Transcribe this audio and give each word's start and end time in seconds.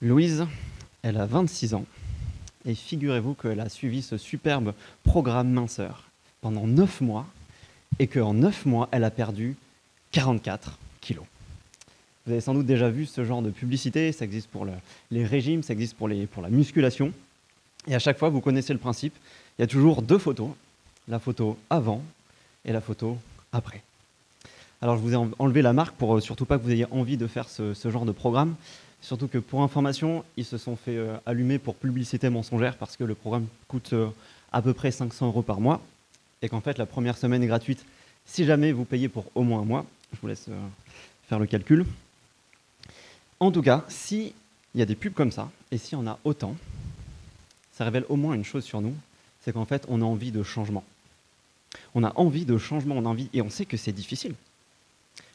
Louise, 0.00 0.46
elle 1.02 1.16
a 1.16 1.26
26 1.26 1.74
ans. 1.74 1.84
Et 2.66 2.74
figurez-vous 2.74 3.34
qu'elle 3.34 3.60
a 3.60 3.68
suivi 3.68 4.02
ce 4.02 4.16
superbe 4.16 4.74
programme 5.04 5.48
minceur 5.50 6.04
pendant 6.40 6.66
9 6.66 7.00
mois 7.00 7.26
et 7.98 8.06
qu'en 8.06 8.34
9 8.34 8.66
mois, 8.66 8.88
elle 8.92 9.04
a 9.04 9.10
perdu 9.10 9.56
44 10.12 10.78
kilos. 11.00 11.24
Vous 12.26 12.32
avez 12.32 12.40
sans 12.40 12.54
doute 12.54 12.66
déjà 12.66 12.90
vu 12.90 13.06
ce 13.06 13.24
genre 13.24 13.42
de 13.42 13.50
publicité, 13.50 14.12
ça 14.12 14.24
existe 14.24 14.48
pour 14.48 14.64
le- 14.64 14.72
les 15.10 15.24
régimes, 15.24 15.62
ça 15.62 15.72
existe 15.72 15.96
pour, 15.96 16.08
la 16.08 16.48
musculation. 16.50 17.12
Et 17.86 17.94
à 17.94 17.98
chaque 17.98 18.18
fois, 18.18 18.28
vous 18.28 18.40
connaissez 18.40 18.72
le 18.74 18.78
principe, 18.78 19.14
il 19.58 19.62
y 19.62 19.64
a 19.64 19.66
toujours 19.66 20.02
deux 20.02 20.18
photos, 20.18 20.50
la 21.08 21.18
photo 21.18 21.56
avant 21.70 22.02
et 22.64 22.72
la 22.72 22.82
photo 22.82 23.16
après. 23.52 23.82
Alors 24.82 24.96
je 24.96 25.02
vous 25.02 25.12
ai 25.12 25.16
en- 25.16 25.30
enlevé 25.38 25.62
la 25.62 25.72
marque 25.72 25.96
pour 25.96 26.16
euh, 26.16 26.20
surtout 26.20 26.44
pas 26.44 26.58
que 26.58 26.62
vous 26.64 26.70
ayez 26.70 26.86
envie 26.90 27.16
de 27.16 27.26
faire 27.26 27.48
ce 27.48 27.72
genre 27.90 28.04
de 28.04 28.12
programme. 28.12 28.54
Surtout 29.00 29.28
que 29.28 29.38
pour 29.38 29.62
information, 29.62 30.24
ils 30.36 30.44
se 30.44 30.58
sont 30.58 30.76
fait 30.76 30.96
euh, 30.96 31.16
allumer 31.24 31.58
pour 31.58 31.76
publicité 31.76 32.28
mensongère 32.30 32.76
parce 32.76 32.96
que 32.96 33.04
le 33.04 33.14
programme 33.14 33.46
coûte 33.68 33.92
euh, 33.92 34.08
à 34.52 34.60
peu 34.60 34.74
près 34.74 34.90
500 34.90 35.26
euros 35.26 35.42
par 35.42 35.60
mois 35.60 35.80
et 36.42 36.48
qu'en 36.48 36.60
fait 36.60 36.78
la 36.78 36.86
première 36.86 37.16
semaine 37.16 37.42
est 37.42 37.46
gratuite 37.46 37.84
si 38.26 38.44
jamais 38.44 38.72
vous 38.72 38.84
payez 38.84 39.08
pour 39.08 39.26
au 39.34 39.42
moins 39.42 39.60
un 39.60 39.64
mois. 39.64 39.86
Je 40.12 40.20
vous 40.20 40.26
laisse 40.26 40.46
euh, 40.48 40.66
faire 41.28 41.38
le 41.38 41.46
calcul. 41.46 41.86
En 43.40 43.52
tout 43.52 43.62
cas, 43.62 43.84
s'il 43.88 44.32
y 44.74 44.82
a 44.82 44.86
des 44.86 44.96
pubs 44.96 45.14
comme 45.14 45.30
ça 45.30 45.50
et 45.70 45.78
s'il 45.78 45.96
y 45.96 46.00
en 46.00 46.06
a 46.06 46.18
autant, 46.24 46.56
ça 47.72 47.84
révèle 47.84 48.04
au 48.08 48.16
moins 48.16 48.34
une 48.34 48.44
chose 48.44 48.64
sur 48.64 48.80
nous, 48.80 48.94
c'est 49.40 49.52
qu'en 49.52 49.64
fait 49.64 49.84
on 49.88 50.02
a 50.02 50.04
envie 50.04 50.32
de 50.32 50.42
changement. 50.42 50.84
On 51.94 52.02
a 52.02 52.12
envie 52.16 52.44
de 52.44 52.58
changement, 52.58 52.96
on 52.96 53.06
a 53.06 53.08
envie 53.08 53.28
et 53.32 53.42
on 53.42 53.50
sait 53.50 53.64
que 53.64 53.76
c'est 53.76 53.92
difficile. 53.92 54.34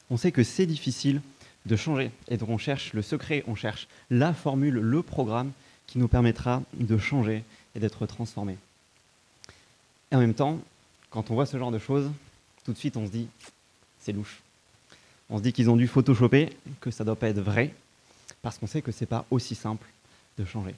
On 0.10 0.18
sait 0.18 0.32
que 0.32 0.44
c'est 0.44 0.66
difficile 0.66 1.22
de 1.66 1.76
changer. 1.76 2.12
Et 2.28 2.38
donc 2.38 2.50
on 2.50 2.58
cherche 2.58 2.94
le 2.94 3.02
secret, 3.02 3.44
on 3.48 3.56
cherche 3.56 3.88
la 4.10 4.34
formule, 4.34 4.76
le 4.76 5.02
programme 5.02 5.52
qui 5.88 5.98
nous 5.98 6.08
permettra 6.08 6.62
de 6.74 6.98
changer 6.98 7.44
et 7.76 7.80
d'être 7.80 8.06
transformé. 8.06 8.58
Et 10.12 10.16
en 10.16 10.20
même 10.20 10.34
temps, 10.34 10.60
quand 11.10 11.32
on 11.32 11.36
voit 11.36 11.46
ce 11.46 11.58
genre 11.58 11.72
de 11.72 11.80
choses, 11.80 12.10
tout 12.66 12.74
de 12.74 12.78
suite 12.78 12.98
on 12.98 13.06
se 13.06 13.12
dit, 13.12 13.28
c'est 14.00 14.12
louche. 14.12 14.42
On 15.30 15.38
se 15.38 15.44
dit 15.44 15.54
qu'ils 15.54 15.70
ont 15.70 15.76
dû 15.76 15.88
photoshopper, 15.88 16.50
que 16.82 16.92
ça 16.92 17.04
ne 17.04 17.08
doit 17.08 17.16
pas 17.16 17.30
être 17.30 17.40
vrai, 17.40 17.74
parce 18.42 18.58
qu'on 18.58 18.68
sait 18.68 18.82
que 18.82 18.92
ce 18.92 19.02
n'est 19.02 19.08
pas 19.08 19.26
aussi 19.32 19.56
simple 19.56 19.88
de 20.38 20.46
changer. 20.46 20.76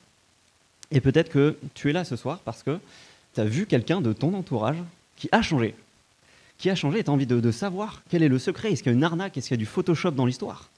Et 0.92 1.02
peut-être 1.02 1.30
que 1.30 1.58
tu 1.74 1.90
es 1.90 1.94
là 1.94 2.06
ce 2.06 2.16
soir 2.16 2.40
parce 2.40 2.64
que 2.64 2.80
tu 3.34 3.42
as 3.42 3.46
vu 3.46 3.66
quelqu'un 3.66 4.02
de 4.02 4.14
ton 4.14 4.34
entourage 4.34 4.78
qui 5.18 5.30
a 5.32 5.42
changé, 5.42 5.76
qui 6.58 6.70
a 6.70 6.76
changé 6.76 7.00
et 7.00 7.04
tu 7.04 7.10
as 7.10 7.14
envie 7.14 7.26
de, 7.26 7.40
de 7.40 7.52
savoir 7.52 8.04
quel 8.10 8.24
est 8.24 8.30
le 8.30 8.40
secret, 8.40 8.72
est-ce 8.72 8.84
qu'il 8.84 8.92
y 8.92 8.96
a 8.96 8.98
une 8.98 9.04
arnaque, 9.04 9.36
est-ce 9.38 9.48
qu'il 9.48 9.56
y 9.56 9.60
a 9.60 9.64
du 9.64 9.66
Photoshop 9.66 10.12
dans 10.12 10.26
l'histoire? 10.26 10.70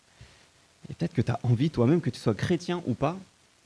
Et 0.89 0.93
peut-être 0.93 1.13
que 1.13 1.21
tu 1.21 1.31
as 1.31 1.39
envie 1.43 1.69
toi-même, 1.69 2.01
que 2.01 2.09
tu 2.09 2.19
sois 2.19 2.33
chrétien 2.33 2.81
ou 2.85 2.93
pas, 2.93 3.17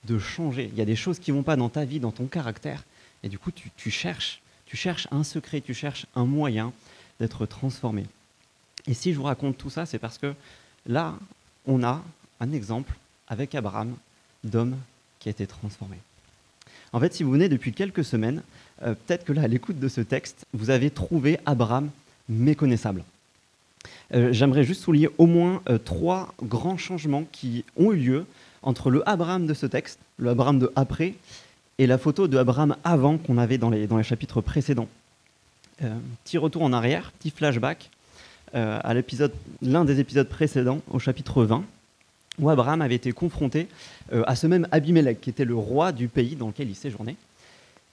de 0.06 0.18
changer. 0.18 0.70
Il 0.72 0.78
y 0.78 0.82
a 0.82 0.86
des 0.86 0.96
choses 0.96 1.20
qui 1.20 1.32
ne 1.32 1.38
vont 1.38 1.44
pas 1.44 1.56
dans 1.56 1.70
ta 1.70 1.86
vie, 1.86 2.00
dans 2.00 2.12
ton 2.12 2.26
caractère, 2.26 2.84
et 3.24 3.30
du 3.30 3.38
coup 3.38 3.52
tu, 3.52 3.92
cherches, 3.92 4.42
tu 4.66 4.76
cherches 4.76 5.08
un 5.12 5.24
secret, 5.24 5.62
tu 5.62 5.74
cherches 5.74 6.06
un 6.16 6.26
moyen 6.26 6.74
d'être 7.20 7.46
transformé. 7.46 8.06
Et 8.88 8.94
si 8.94 9.14
je 9.14 9.18
vous 9.18 9.24
raconte 9.24 9.58
tout 9.58 9.70
ça, 9.70 9.86
c'est 9.86 10.00
parce 10.00 10.18
que 10.18 10.34
là, 10.88 11.16
on 11.68 11.84
a 11.84 12.04
un 12.40 12.52
exemple 12.52 12.96
avec 13.28 13.54
Abraham 13.54 13.96
d'homme 14.44 14.78
qui 15.20 15.30
a 15.30 15.32
été 15.32 15.46
transformé. 15.46 15.98
En 16.94 17.00
fait, 17.00 17.14
si 17.14 17.24
vous 17.24 17.32
venez 17.32 17.48
depuis 17.48 17.74
quelques 17.74 18.04
semaines, 18.04 18.42
euh, 18.82 18.96
peut-être 18.96 19.24
que 19.24 19.34
là, 19.34 19.44
à 19.44 19.48
l'écoute 19.48 19.80
de 19.80 19.88
ce 19.88 20.02
texte, 20.02 20.46
vous 20.54 20.72
avez 20.72 20.90
trouvé 20.90 21.40
Abraham 21.46 21.92
méconnaissable. 22.28 23.04
Euh, 24.14 24.34
J'aimerais 24.34 24.64
juste 24.64 24.84
souligner 24.84 25.10
au 25.18 25.26
moins 25.26 25.62
euh, 25.70 25.78
trois 25.78 26.34
grands 26.44 26.78
changements 26.78 27.26
qui 27.32 27.64
ont 27.78 27.92
eu 27.92 27.98
lieu 27.98 28.26
entre 28.62 28.90
le 28.90 29.08
Abraham 29.08 29.48
de 29.48 29.54
ce 29.54 29.66
texte, 29.66 30.00
le 30.18 30.30
Abraham 30.30 30.60
de 30.60 30.72
après, 30.76 31.16
et 31.78 31.88
la 31.88 31.98
photo 31.98 32.28
de 32.28 32.38
Abraham 32.38 32.76
avant 32.84 33.18
qu'on 33.18 33.38
avait 33.38 33.58
dans 33.58 33.70
les, 33.70 33.88
dans 33.88 33.98
les 33.98 34.04
chapitres 34.04 34.42
précédents. 34.42 34.90
Euh, 35.84 35.96
petit 36.24 36.38
retour 36.38 36.62
en 36.62 36.74
arrière, 36.74 37.12
petit 37.14 37.32
flashback 37.32 37.90
à 38.54 38.94
l'épisode, 38.94 39.32
l'un 39.62 39.86
des 39.86 40.02
épisodes 40.02 40.28
précédents, 40.28 40.82
au 40.92 41.00
chapitre 41.00 41.46
20, 41.46 41.64
où 42.38 42.50
Abraham 42.50 42.82
avait 42.82 42.96
été 42.96 43.14
confronté 43.14 43.70
à 44.12 44.36
ce 44.36 44.46
même 44.46 44.68
Abimelech, 44.74 45.22
qui 45.22 45.30
était 45.30 45.46
le 45.46 45.56
roi 45.56 45.94
du 45.94 46.10
pays 46.10 46.36
dans 46.36 46.48
lequel 46.48 46.70
il 46.70 46.76
séjournait. 46.76 47.16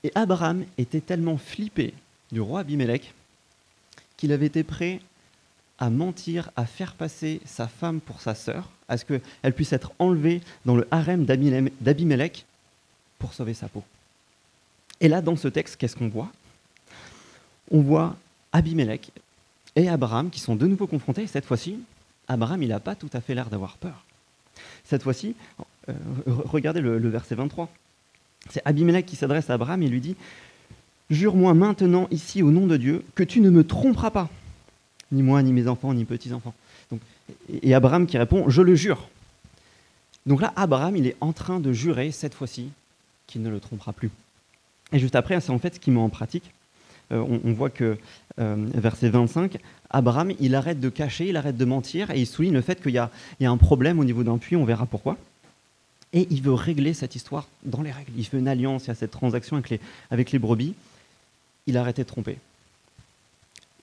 Et 0.02 0.10
Abraham 0.16 0.64
était 0.76 1.00
tellement 1.00 1.38
flippé 1.38 1.94
du 2.32 2.40
roi 2.40 2.58
Abimelech 2.58 3.14
qu'il 4.16 4.32
avait 4.32 4.46
été 4.46 4.64
prêt 4.64 4.98
à 5.78 5.90
mentir, 5.90 6.50
à 6.56 6.66
faire 6.66 6.94
passer 6.94 7.40
sa 7.44 7.68
femme 7.68 8.00
pour 8.00 8.20
sa 8.20 8.34
sœur, 8.34 8.70
à 8.88 8.96
ce 8.96 9.04
qu'elle 9.04 9.52
puisse 9.54 9.72
être 9.72 9.92
enlevée 9.98 10.40
dans 10.64 10.74
le 10.76 10.86
harem 10.90 11.24
d'Abimelech 11.24 12.44
pour 13.18 13.32
sauver 13.34 13.54
sa 13.54 13.68
peau. 13.68 13.84
Et 15.00 15.08
là, 15.08 15.20
dans 15.22 15.36
ce 15.36 15.48
texte, 15.48 15.76
qu'est-ce 15.76 15.94
qu'on 15.96 16.08
voit? 16.08 16.30
On 17.70 17.80
voit 17.80 18.16
Abimelech 18.52 19.10
et 19.76 19.88
Abraham 19.88 20.30
qui 20.30 20.40
sont 20.40 20.56
de 20.56 20.66
nouveau 20.66 20.86
confrontés. 20.86 21.22
Et 21.22 21.26
cette 21.26 21.44
fois-ci, 21.44 21.78
Abraham, 22.26 22.62
il 22.62 22.70
n'a 22.70 22.80
pas 22.80 22.94
tout 22.94 23.10
à 23.12 23.20
fait 23.20 23.34
l'air 23.34 23.48
d'avoir 23.50 23.76
peur. 23.76 24.04
Cette 24.84 25.02
fois-ci, 25.02 25.36
euh, 25.88 25.92
re- 26.26 26.42
regardez 26.48 26.80
le, 26.80 26.98
le 26.98 27.08
verset 27.08 27.34
23. 27.36 27.68
C'est 28.50 28.62
Abimelech 28.64 29.06
qui 29.06 29.16
s'adresse 29.16 29.50
à 29.50 29.54
Abraham 29.54 29.82
et 29.82 29.88
lui 29.88 30.00
dit 30.00 30.16
Jure-moi 31.10 31.54
maintenant 31.54 32.08
ici 32.10 32.42
au 32.42 32.50
nom 32.50 32.66
de 32.66 32.76
Dieu 32.76 33.04
que 33.14 33.22
tu 33.22 33.40
ne 33.40 33.50
me 33.50 33.64
tromperas 33.64 34.10
pas, 34.10 34.28
ni 35.12 35.22
moi, 35.22 35.42
ni 35.42 35.52
mes 35.52 35.68
enfants, 35.68 35.94
ni 35.94 36.04
petits-enfants. 36.04 36.54
Et 37.62 37.74
Abraham 37.74 38.06
qui 38.06 38.18
répond 38.18 38.48
Je 38.48 38.62
le 38.62 38.74
jure. 38.74 39.08
Donc 40.26 40.42
là, 40.42 40.52
Abraham, 40.56 40.96
il 40.96 41.06
est 41.06 41.16
en 41.20 41.32
train 41.32 41.60
de 41.60 41.72
jurer 41.72 42.10
cette 42.10 42.34
fois-ci 42.34 42.70
qu'il 43.26 43.42
ne 43.42 43.48
le 43.48 43.60
trompera 43.60 43.92
plus. 43.92 44.10
Et 44.92 44.98
juste 44.98 45.16
après, 45.16 45.40
c'est 45.40 45.50
en 45.50 45.58
fait 45.58 45.74
ce 45.74 45.80
qu'il 45.80 45.92
met 45.92 46.00
en 46.00 46.08
pratique. 46.08 46.50
Euh, 47.10 47.24
on, 47.44 47.52
voit 47.52 47.70
que, 47.70 47.96
euh, 48.38 48.56
verset 48.74 49.08
25, 49.08 49.58
Abraham, 49.88 50.32
il 50.40 50.54
arrête 50.54 50.80
de 50.80 50.90
cacher, 50.90 51.28
il 51.28 51.36
arrête 51.36 51.56
de 51.56 51.64
mentir, 51.64 52.10
et 52.10 52.20
il 52.20 52.26
souligne 52.26 52.52
le 52.52 52.60
fait 52.60 52.82
qu'il 52.82 52.92
y, 52.92 52.98
a 52.98 53.10
un 53.40 53.56
problème 53.56 53.98
au 53.98 54.04
niveau 54.04 54.22
d'un 54.22 54.36
puits, 54.36 54.56
on 54.56 54.64
verra 54.64 54.84
pourquoi. 54.84 55.16
Et 56.12 56.26
il 56.30 56.42
veut 56.42 56.52
régler 56.52 56.92
cette 56.92 57.14
histoire 57.14 57.48
dans 57.64 57.82
les 57.82 57.90
règles. 57.90 58.12
Il 58.16 58.24
fait 58.24 58.38
une 58.38 58.48
alliance, 58.48 58.84
il 58.84 58.88
y 58.88 58.90
a 58.90 58.94
cette 58.94 59.10
transaction 59.10 59.56
avec 60.10 60.32
les, 60.32 60.38
brebis. 60.38 60.74
Il 61.66 61.76
a 61.76 61.92
de 61.92 62.02
tromper. 62.02 62.38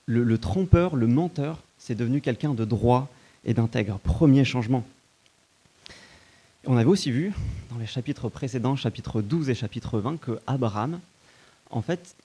Le, 0.07 0.37
trompeur, 0.37 0.95
le 0.95 1.07
menteur, 1.07 1.61
c'est 1.79 1.95
devenu 1.95 2.21
quelqu'un 2.21 2.53
de 2.53 2.63
droit 2.63 3.09
et 3.43 3.53
d'intègre. 3.53 3.97
Premier 3.99 4.45
changement. 4.45 4.83
On 6.65 6.77
avait 6.77 6.89
aussi 6.89 7.11
vu 7.11 7.33
dans 7.71 7.77
les 7.77 7.85
chapitres 7.87 8.29
précédents, 8.29 8.75
chapitres 8.75 9.21
12 9.21 9.49
et 9.49 9.55
chapitre 9.55 9.99
20, 9.99 10.19
que 10.19 10.39
Abraham, 10.47 10.99
en 11.71 11.81
fait, 11.81 12.15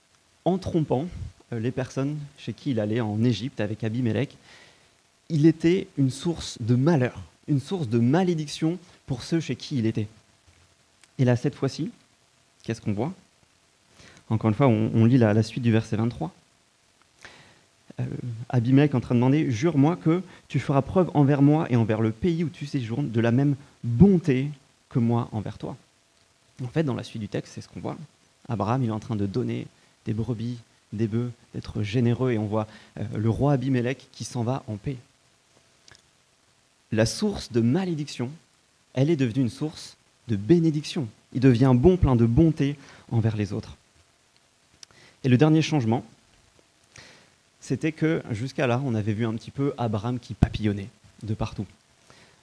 en 0.45 0.59
trompant 0.59 1.07
euh, 1.53 1.59
les 1.59 1.71
personnes 1.71 2.19
chez 2.39 2.53
qui 2.53 2.71
il 2.71 2.81
allait 2.81 3.01
en 3.01 3.23
Égypte 3.23 3.61
avec 3.61 3.85
Abimelech, 3.85 4.37
il 5.29 5.47
était 5.47 5.89
une 5.97 6.11
source 6.11 6.59
de 6.61 6.75
malheur, 6.75 7.23
une 7.49 7.61
source 7.61 7.89
de 7.89 7.99
malédiction 7.99 8.79
pour 9.07 9.23
ceux 9.23 9.41
chez 9.41 9.57
qui 9.57 9.79
il 9.79 9.87
était. 9.87 10.09
Et 11.19 11.25
là, 11.25 11.37
cette 11.37 11.55
fois-ci, 11.55 11.91
qu'est-ce 12.63 12.81
qu'on 12.81 12.93
voit? 12.93 13.13
Encore 14.29 14.49
une 14.49 14.57
fois, 14.57 14.69
on, 14.69 15.05
lit 15.05 15.19
la 15.19 15.43
suite 15.43 15.63
du 15.63 15.73
verset 15.73 15.97
23. 15.97 16.33
Euh, 18.01 18.05
Abimelech 18.49 18.93
est 18.93 18.97
en 18.97 19.01
train 19.01 19.15
de 19.15 19.21
demander 19.21 19.51
Jure-moi 19.51 19.97
que 19.97 20.23
tu 20.49 20.59
feras 20.59 20.83
preuve 20.83 21.11
envers 21.15 21.43
moi 21.43 21.67
et 21.71 21.77
envers 21.77 22.01
le 22.01 22.11
pays 22.11 22.45
où 22.45 22.49
tu 22.49 22.67
séjournes 22.67 23.11
de 23.11 23.21
la 23.21 23.31
même 23.31 23.57
bonté 23.85 24.49
que 24.89 24.99
moi 24.99 25.29
envers 25.33 25.59
toi. 25.59 25.77
En 26.63 26.69
fait, 26.69 26.83
dans 26.83 26.95
la 26.95 27.03
suite 27.03 27.21
du 27.21 27.29
texte, 27.29 27.55
c'est 27.55 27.61
ce 27.61 27.69
qu'on 27.69 27.81
voit. 27.81 27.97
Abraham, 28.49 28.83
il 28.83 28.89
est 28.89 28.93
en 28.93 29.01
train 29.01 29.17
de 29.17 29.27
donner 29.27 29.67
des 30.05 30.13
brebis, 30.13 30.59
des 30.93 31.07
bœufs, 31.07 31.31
d'être 31.55 31.83
généreux, 31.83 32.33
et 32.33 32.39
on 32.39 32.47
voit 32.47 32.67
euh, 32.99 33.05
le 33.17 33.31
roi 33.31 33.53
Abimelech 33.53 34.09
qui 34.13 34.25
s'en 34.25 34.43
va 34.43 34.63
en 34.67 34.77
paix. 34.77 34.97
La 36.93 37.07
source 37.07 37.53
de 37.53 37.61
malédiction, 37.61 38.31
elle 38.95 39.11
est 39.11 39.17
devenue 39.17 39.43
une 39.43 39.51
source 39.51 39.97
de 40.29 40.37
bénédiction. 40.37 41.07
Il 41.33 41.41
devient 41.41 41.73
bon, 41.75 41.97
plein 41.97 42.17
de 42.17 42.27
bonté 42.27 42.77
envers 43.13 43.37
les 43.37 43.53
autres. 43.53 43.77
Et 45.23 45.29
le 45.29 45.37
dernier 45.37 45.63
changement, 45.63 46.05
c'était 47.61 47.93
que 47.93 48.23
jusqu'à 48.31 48.67
là, 48.67 48.81
on 48.85 48.95
avait 48.95 49.13
vu 49.13 49.27
un 49.27 49.35
petit 49.35 49.51
peu 49.51 49.75
Abraham 49.79 50.19
qui 50.19 50.35
papillonnait 50.35 50.89
de 51.23 51.35
partout. 51.35 51.67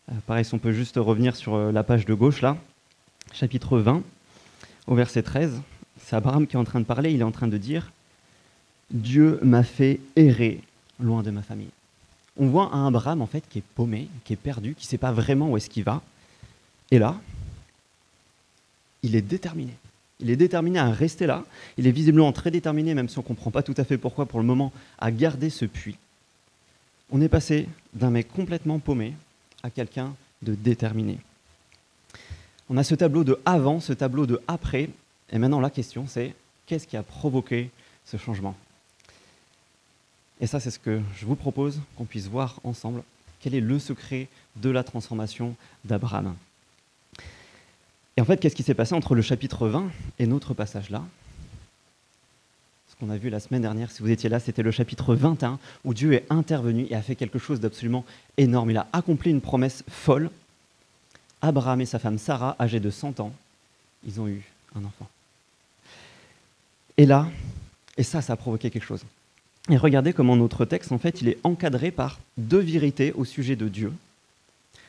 Euh, 0.10 0.16
pareil, 0.26 0.46
si 0.46 0.54
on 0.54 0.60
peut 0.60 0.72
juste 0.72 0.96
revenir 0.98 1.36
sur 1.36 1.56
euh, 1.56 1.72
la 1.72 1.84
page 1.84 2.06
de 2.06 2.14
gauche, 2.14 2.42
là, 2.42 2.58
chapitre 3.34 3.80
20, 3.80 4.04
au 4.88 4.96
verset 4.96 5.24
13, 5.24 5.62
c'est 6.02 6.16
Abraham 6.16 6.48
qui 6.48 6.56
est 6.56 6.60
en 6.60 6.64
train 6.64 6.80
de 6.80 6.86
parler, 6.86 7.12
il 7.12 7.20
est 7.20 7.26
en 7.26 7.32
train 7.32 7.48
de 7.48 7.58
dire 7.58 7.92
Dieu 8.92 9.40
m'a 9.42 9.64
fait 9.64 10.00
errer 10.16 10.62
loin 11.00 11.24
de 11.24 11.32
ma 11.32 11.42
famille. 11.42 11.70
On 12.38 12.48
voit 12.48 12.74
un 12.74 12.88
Abraham 12.88 13.22
en 13.22 13.28
fait 13.28 13.44
qui 13.50 13.60
est 13.60 13.64
paumé, 13.76 14.08
qui 14.24 14.34
est 14.34 14.38
perdu, 14.38 14.76
qui 14.76 14.86
ne 14.86 14.90
sait 14.90 14.98
pas 14.98 15.12
vraiment 15.12 15.50
où 15.50 15.58
est-ce 15.58 15.70
qu'il 15.70 15.84
va. 15.84 16.02
Et 16.92 17.00
là, 17.00 17.20
il 19.04 19.16
est 19.16 19.22
déterminé. 19.22 19.74
Il 20.20 20.30
est 20.30 20.36
déterminé 20.36 20.80
à 20.80 20.90
rester 20.90 21.28
là. 21.28 21.44
Il 21.78 21.86
est 21.88 21.92
visiblement 21.92 22.32
très 22.32 22.52
déterminé, 22.52 22.94
même 22.94 23.10
si 23.10 23.18
on 23.18 23.22
ne 23.22 23.28
comprend 23.28 23.52
pas 23.52 23.64
tout 23.64 23.76
à 23.78 23.84
fait 23.84 23.98
pourquoi 23.98 24.26
pour 24.26 24.40
le 24.40 24.46
moment, 24.46 24.72
à 24.98 25.12
garder 25.12 25.50
ce 25.50 25.66
puits. 25.66 25.98
On 27.12 27.22
est 27.22 27.30
passé 27.30 27.68
d'un 27.94 28.10
mec 28.10 28.28
complètement 28.28 28.80
paumé 28.80 29.14
à 29.64 29.70
quelqu'un 29.70 30.14
de 30.42 30.56
déterminé. 30.56 31.20
On 32.70 32.78
a 32.78 32.84
ce 32.84 32.96
tableau 32.96 33.24
de 33.24 33.40
avant, 33.46 33.80
ce 33.80 33.94
tableau 33.94 34.26
de 34.26 34.42
après. 34.48 34.90
Et 35.32 35.38
maintenant, 35.38 35.60
la 35.60 35.70
question, 35.70 36.06
c'est 36.08 36.34
qu'est-ce 36.66 36.88
qui 36.88 36.98
a 36.98 37.04
provoqué 37.04 37.70
ce 38.06 38.18
changement? 38.18 38.56
Et 40.42 40.48
ça, 40.48 40.60
c'est 40.60 40.72
ce 40.72 40.80
que 40.80 41.02
je 41.16 41.26
vous 41.26 41.36
propose 41.36 41.80
qu'on 41.96 42.06
puisse 42.06 42.28
voir 42.28 42.60
ensemble. 42.64 43.04
Quel 43.40 43.56
est 43.56 43.62
le 43.62 43.80
secret 43.80 44.28
de 44.58 44.70
la 44.70 44.84
transformation 44.84 45.56
d'Abraham? 45.86 46.36
Et 48.18 48.22
en 48.22 48.26
fait, 48.26 48.40
qu'est-ce 48.40 48.56
qui 48.56 48.64
s'est 48.64 48.74
passé 48.74 48.96
entre 48.96 49.14
le 49.14 49.22
chapitre 49.22 49.68
20 49.68 49.92
et 50.18 50.26
notre 50.26 50.56
passage 50.56 50.90
là? 50.90 51.04
Ce 52.90 52.96
qu'on 53.00 53.12
a 53.12 53.18
vu 53.18 53.30
la 53.30 53.40
semaine 53.40 53.62
dernière, 53.62 53.92
si 53.92 54.02
vous 54.02 54.10
étiez 54.10 54.28
là, 54.28 54.40
c'était 54.40 54.64
le 54.64 54.72
chapitre 54.72 55.14
21 55.14 55.60
où 55.86 55.94
Dieu 55.94 56.14
est 56.14 56.26
intervenu 56.32 56.88
et 56.90 56.96
a 56.96 57.02
fait 57.04 57.16
quelque 57.16 57.38
chose 57.38 57.60
d'absolument 57.60 58.04
énorme. 58.38 58.72
Il 58.72 58.78
a 58.78 58.88
accompli 58.92 59.30
une 59.30 59.42
promesse 59.42 59.84
folle. 59.88 60.32
Abraham 61.44 61.80
et 61.82 61.86
sa 61.86 62.00
femme 62.00 62.18
Sarah, 62.18 62.56
âgés 62.60 62.80
de 62.80 62.90
100 62.90 63.20
ans, 63.20 63.32
ils 64.04 64.20
ont 64.20 64.28
eu 64.28 64.42
un 64.76 64.84
enfant. 64.84 65.08
Et 66.98 67.06
là, 67.06 67.28
et 67.98 68.04
ça, 68.04 68.24
ça 68.24 68.34
a 68.34 68.36
provoqué 68.36 68.72
quelque 68.72 68.84
chose. 68.84 69.04
Et 69.70 69.78
regardez 69.78 70.14
comment 70.14 70.36
notre 70.36 70.66
texte, 70.66 70.92
en 70.92 70.98
fait, 70.98 71.22
il 71.22 71.28
est 71.28 71.38
encadré 71.44 71.92
par 71.92 72.20
deux 72.38 72.62
vérités 72.62 73.14
au 73.14 73.26
sujet 73.26 73.56
de 73.56 73.68
Dieu 73.68 73.94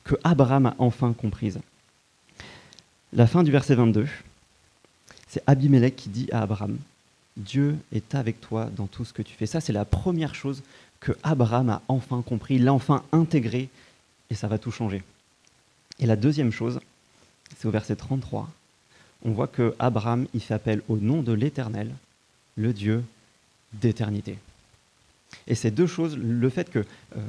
que 0.05 0.15
Abraham 0.25 0.67
a 0.67 0.75
enfin 0.79 1.13
comprises. 1.13 1.59
La 3.15 3.27
fin 3.27 3.43
du 3.43 3.51
verset 3.51 3.75
22, 3.75 4.07
c'est 5.29 5.43
Abimelech 5.47 5.97
qui 5.97 6.11
dit 6.11 6.29
à 6.31 6.43
Abraham, 6.43 6.77
Dieu 7.39 7.77
est 7.93 8.15
avec 8.15 8.41
toi 8.41 8.69
dans 8.77 8.87
tout 8.87 9.07
ce 9.07 9.15
que 9.15 9.23
tu 9.23 9.33
fais. 9.33 9.47
Ça, 9.47 9.63
c'est 9.63 9.73
la 9.73 9.87
première 9.87 10.35
chose 10.35 10.63
que 11.01 11.13
Abraham 11.23 11.71
a 11.71 11.83
enfin 11.89 12.21
compris, 12.21 12.59
l'a 12.59 12.75
enfin 12.75 13.03
intégré, 13.13 13.71
et 14.29 14.35
ça 14.35 14.47
va 14.47 14.59
tout 14.59 14.71
changer. 14.71 15.03
Et 15.99 16.07
la 16.07 16.17
deuxième 16.17 16.53
chose, 16.53 16.81
c'est 17.57 17.67
au 17.67 17.71
verset 17.71 17.97
33, 17.97 18.51
on 19.25 19.31
voit 19.31 19.47
que 19.47 19.75
Abraham, 19.79 20.27
il 20.35 20.41
fait 20.43 20.55
appel 20.55 20.83
au 20.89 20.99
nom 20.99 21.23
de 21.23 21.33
l'Éternel, 21.33 21.95
le 22.57 22.75
Dieu 22.75 23.03
d'éternité. 23.73 24.37
Et 25.47 25.55
ces 25.55 25.71
deux 25.71 25.87
choses, 25.87 26.17
le 26.17 26.51
fait 26.51 26.71
que 26.71 26.81
euh, 26.81 27.21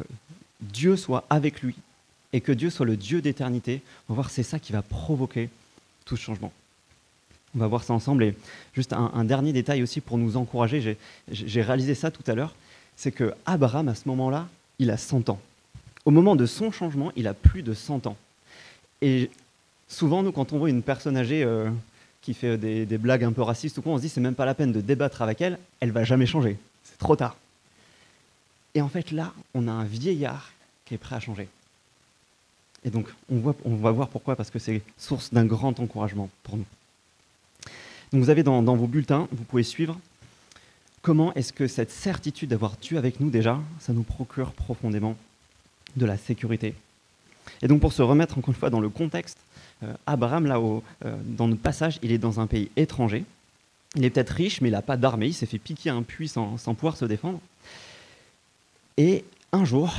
Dieu 0.60 0.98
soit 0.98 1.26
avec 1.30 1.62
lui 1.62 1.76
et 2.34 2.42
que 2.42 2.52
Dieu 2.52 2.70
soit 2.70 2.86
le 2.86 2.98
Dieu 2.98 3.22
d'éternité, 3.22 3.82
on 4.08 4.14
va 4.14 4.22
voir 4.22 4.30
c'est 4.30 4.44
ça 4.44 4.60
qui 4.60 4.74
va 4.74 4.82
provoquer 4.82 5.50
tout 6.10 6.18
ce 6.18 6.24
changement. 6.24 6.52
On 7.56 7.60
va 7.60 7.68
voir 7.68 7.84
ça 7.84 7.94
ensemble. 7.94 8.24
Et 8.24 8.36
juste 8.74 8.94
un, 8.94 9.24
dernier 9.24 9.54
détail 9.54 9.84
aussi 9.84 10.02
pour 10.02 10.18
nous 10.18 10.38
encourager, 10.38 10.98
j'ai 11.32 11.62
réalisé 11.62 11.94
ça 11.96 12.10
tout 12.10 12.24
à 12.28 12.34
l'heure, 12.34 12.56
c'est 12.96 13.12
que 13.12 13.34
Abraham, 13.46 13.88
à 13.88 13.96
ce 13.96 14.08
moment-là, 14.08 14.48
il 14.80 14.90
a 14.90 14.98
100 14.98 15.30
ans. 15.30 15.40
Au 16.06 16.12
moment 16.12 16.36
de 16.36 16.46
son 16.46 16.72
changement, 16.72 17.12
il 17.16 17.28
a 17.28 17.34
plus 17.34 17.62
de 17.62 17.74
100 17.74 18.08
ans. 18.08 18.18
Et 19.02 19.30
souvent, 19.88 20.24
nous, 20.24 20.32
quand 20.32 20.52
on 20.52 20.58
voit 20.58 20.70
une 20.70 20.82
personne 20.82 21.16
âgée 21.16 21.44
euh, 21.44 21.70
qui 22.22 22.34
fait 22.34 22.58
des, 22.58 22.98
blagues 22.98 23.24
un 23.24 23.32
peu 23.32 23.44
racistes 23.44 23.78
ou 23.78 23.82
quoi, 23.82 23.94
on 23.94 23.98
se 23.98 24.02
dit 24.02 24.10
c'est 24.10 24.22
même 24.22 24.36
pas 24.36 24.46
la 24.46 24.56
peine 24.56 24.72
de 24.72 24.82
débattre 24.82 25.22
avec 25.22 25.42
elle, 25.42 25.60
elle 25.80 25.92
va 25.92 26.04
jamais 26.04 26.26
changer. 26.26 26.58
C'est 26.84 26.98
trop 26.98 27.16
tard. 27.16 27.38
Et 28.74 28.82
en 28.82 28.90
fait, 28.90 29.12
là, 29.12 29.34
on 29.54 29.68
a 29.68 29.72
un 29.72 29.86
vieillard 29.86 30.52
qui 30.86 30.96
est 30.96 30.98
prêt 30.98 31.16
à 31.16 31.20
changer. 31.20 31.48
Et 32.86 32.90
donc, 32.90 33.08
on, 33.30 33.40
va 33.40 33.92
voir 33.92 34.08
pourquoi, 34.08 34.36
parce 34.36 34.50
que 34.50 34.60
c'est 34.60 34.82
source 34.98 35.34
d'un 35.34 35.46
grand 35.46 35.80
encouragement 35.80 36.30
pour 36.44 36.58
nous. 36.58 36.66
Donc, 38.12 38.24
vous 38.24 38.30
avez 38.30 38.44
dans, 38.44 38.62
vos 38.62 38.88
bulletins, 38.88 39.28
vous 39.32 39.44
pouvez 39.44 39.64
suivre 39.64 40.00
comment 41.02 41.34
est-ce 41.34 41.54
que 41.54 41.68
cette 41.68 41.92
certitude 41.92 42.50
d'avoir 42.50 42.78
Dieu 42.78 42.98
avec 42.98 43.20
nous 43.20 43.30
déjà, 43.30 43.60
ça 43.80 43.94
nous 43.94 44.04
procure 44.04 44.52
profondément 44.52 45.16
de 45.96 46.06
la 46.06 46.18
sécurité. 46.18 46.74
Et 47.62 47.68
donc, 47.68 47.82
pour 47.82 47.94
se 47.94 48.02
remettre 48.02 48.38
encore 48.38 48.54
une 48.54 48.60
fois 48.60 48.70
dans 48.70 48.80
le 48.80 48.90
contexte, 48.90 49.38
euh, 49.84 49.94
Abraham, 50.06 50.46
là, 50.46 50.60
haut 50.60 50.84
euh, 51.06 51.18
dans 51.26 51.48
notre 51.48 51.62
passage, 51.62 52.00
il 52.02 52.12
est 52.12 52.18
dans 52.18 52.40
un 52.40 52.48
pays 52.48 52.70
étranger. 52.78 53.26
Il 53.96 54.06
est 54.06 54.10
peut-être 54.10 54.30
riche, 54.30 54.62
mais 54.62 54.70
il 54.70 54.74
n'a 54.74 54.82
pas 54.82 54.98
d'armée. 54.98 55.28
Il 55.28 55.34
s'est 55.34 55.46
fait 55.46 55.58
piquer 55.58 55.90
un 55.90 56.04
puits 56.04 56.28
sans 56.28 56.58
pouvoir 56.76 56.96
se 56.96 57.06
défendre. 57.06 57.40
Et 58.98 59.24
un 59.52 59.66
jour, 59.66 59.96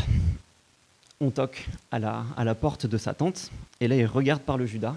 on 1.20 1.30
toque 1.30 1.68
à 1.90 1.98
la, 1.98 2.24
à 2.36 2.44
la 2.44 2.54
porte 2.54 2.86
de 2.86 2.96
sa 2.96 3.12
tante, 3.12 3.50
et 3.80 3.88
là 3.88 3.96
il 3.96 4.06
regarde 4.06 4.40
par 4.40 4.56
le 4.56 4.64
Judas, 4.64 4.96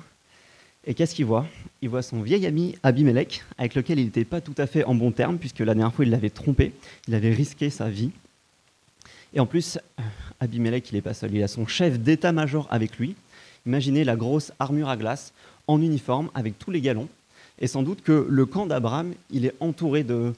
et 0.85 0.93
qu'est-ce 0.93 1.15
qu'il 1.15 1.25
voit? 1.25 1.45
Il 1.81 1.89
voit 1.89 2.01
son 2.01 2.21
vieil 2.21 2.45
ami 2.45 2.75
Abimelech, 2.83 3.43
avec 3.57 3.75
lequel 3.75 3.99
il 3.99 4.05
n'était 4.05 4.25
pas 4.25 4.41
tout 4.41 4.55
à 4.57 4.67
fait 4.67 4.83
en 4.85 4.95
bon 4.95 5.11
terme, 5.11 5.37
puisque 5.37 5.59
la 5.59 5.73
dernière 5.73 5.93
fois 5.93 6.05
il 6.05 6.11
l'avait 6.11 6.29
trompé, 6.29 6.73
il 7.07 7.15
avait 7.15 7.31
risqué 7.31 7.69
sa 7.69 7.89
vie. 7.89 8.11
Et 9.33 9.39
en 9.39 9.45
plus, 9.45 9.79
Abimelech, 10.39 10.91
il 10.91 10.95
n'est 10.95 11.01
pas 11.01 11.13
seul, 11.13 11.33
il 11.33 11.43
a 11.43 11.47
son 11.47 11.67
chef 11.67 11.99
d'état-major 11.99 12.67
avec 12.69 12.97
lui. 12.97 13.15
Imaginez 13.65 14.03
la 14.03 14.15
grosse 14.15 14.51
armure 14.59 14.89
à 14.89 14.97
glace, 14.97 15.33
en 15.67 15.81
uniforme, 15.81 16.29
avec 16.35 16.59
tous 16.59 16.71
les 16.71 16.81
galons. 16.81 17.07
Et 17.59 17.67
sans 17.67 17.81
doute 17.81 18.01
que 18.01 18.27
le 18.29 18.45
camp 18.45 18.65
d'Abraham, 18.65 19.13
il 19.31 19.45
est 19.45 19.55
entouré 19.59 20.03
de 20.03 20.33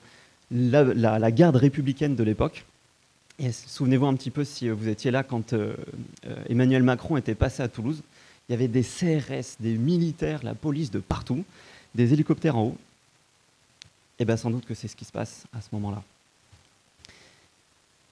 la 0.51 1.31
garde 1.31 1.55
républicaine 1.55 2.15
de 2.15 2.23
l'époque. 2.23 2.65
Et 3.37 3.51
souvenez-vous 3.51 4.05
un 4.05 4.15
petit 4.15 4.31
peu 4.31 4.45
si 4.45 4.69
vous 4.69 4.87
étiez 4.87 5.11
là 5.11 5.23
quand 5.23 5.53
euh, 5.53 5.75
euh, 6.25 6.43
Emmanuel 6.47 6.83
Macron 6.83 7.17
était 7.17 7.35
passé 7.35 7.61
à 7.63 7.67
Toulouse. 7.67 8.01
Il 8.47 8.53
y 8.53 8.55
avait 8.55 8.67
des 8.67 8.83
CRS, 8.83 9.57
des 9.59 9.77
militaires, 9.77 10.41
la 10.43 10.55
police 10.55 10.91
de 10.91 10.99
partout, 10.99 11.43
des 11.95 12.13
hélicoptères 12.13 12.55
en 12.55 12.63
haut. 12.67 12.77
Et 14.19 14.25
bien 14.25 14.37
sans 14.37 14.51
doute 14.51 14.65
que 14.65 14.73
c'est 14.73 14.87
ce 14.87 14.95
qui 14.95 15.03
se 15.03 15.11
passe 15.11 15.45
à 15.51 15.59
ce 15.59 15.67
moment-là. 15.73 16.01